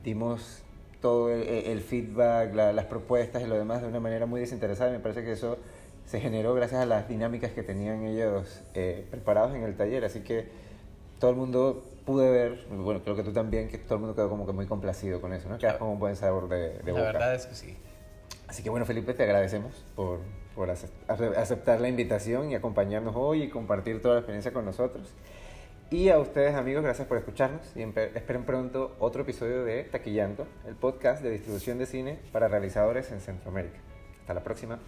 dimos 0.03 0.61
todo 1.01 1.31
el, 1.31 1.43
el 1.47 1.79
feedback, 1.79 2.53
la- 2.53 2.73
las 2.73 2.85
propuestas 2.85 3.43
y 3.43 3.45
lo 3.45 3.55
demás 3.55 3.81
de 3.81 3.87
una 3.87 4.01
manera 4.01 4.25
muy 4.25 4.41
desinteresada. 4.41 4.91
Me 4.91 4.99
parece 4.99 5.23
que 5.23 5.31
eso 5.31 5.57
se 6.05 6.19
generó 6.19 6.53
gracias 6.53 6.81
a 6.81 6.85
las 6.85 7.07
dinámicas 7.07 7.51
que 7.51 7.63
tenían 7.63 8.03
ellos 8.03 8.61
eh, 8.73 9.05
preparados 9.09 9.55
en 9.55 9.63
el 9.63 9.77
taller. 9.77 10.03
Así 10.03 10.19
que 10.19 10.45
todo 11.19 11.31
el 11.31 11.37
mundo 11.37 11.83
pude 12.05 12.29
ver, 12.29 12.65
bueno, 12.69 13.01
creo 13.03 13.15
que 13.15 13.23
tú 13.23 13.31
también, 13.33 13.67
que 13.67 13.77
todo 13.79 13.95
el 13.95 13.99
mundo 14.01 14.15
quedó 14.15 14.29
como 14.29 14.45
que 14.45 14.51
muy 14.53 14.67
complacido 14.67 15.21
con 15.21 15.33
eso, 15.33 15.49
¿no? 15.49 15.57
Quedas 15.57 15.77
con 15.77 15.87
un 15.89 15.99
buen 15.99 16.15
sabor 16.15 16.47
de, 16.49 16.77
de 16.79 16.83
La 16.85 16.91
boca. 16.91 17.03
verdad 17.03 17.35
es 17.35 17.45
que 17.47 17.55
sí. 17.55 17.77
Así 18.47 18.61
que 18.61 18.69
bueno, 18.69 18.85
Felipe, 18.85 19.13
te 19.15 19.23
agradecemos 19.23 19.83
por, 19.95 20.19
por 20.55 20.69
ace- 20.69 20.89
ace- 21.07 21.35
aceptar 21.35 21.81
la 21.81 21.89
invitación 21.89 22.51
y 22.51 22.55
acompañarnos 22.55 23.15
hoy 23.15 23.43
y 23.43 23.49
compartir 23.49 24.01
toda 24.01 24.15
la 24.15 24.19
experiencia 24.19 24.53
con 24.53 24.65
nosotros. 24.65 25.13
Y 25.89 26.09
a 26.09 26.19
ustedes, 26.19 26.55
amigos, 26.55 26.83
gracias 26.83 27.07
por 27.07 27.17
escucharnos 27.17 27.61
y 27.75 27.81
esperen 27.81 28.43
pronto 28.43 28.95
otro 28.99 29.21
episodio 29.23 29.63
de 29.63 29.83
Taquillando, 29.83 30.45
el 30.67 30.75
podcast 30.75 31.23
de 31.23 31.29
distribución 31.31 31.77
de 31.79 31.85
cine 31.85 32.19
para 32.31 32.47
realizadores 32.47 33.11
en 33.11 33.19
Centroamérica. 33.21 33.77
Hasta 34.21 34.33
la 34.35 34.43
próxima. 34.43 34.79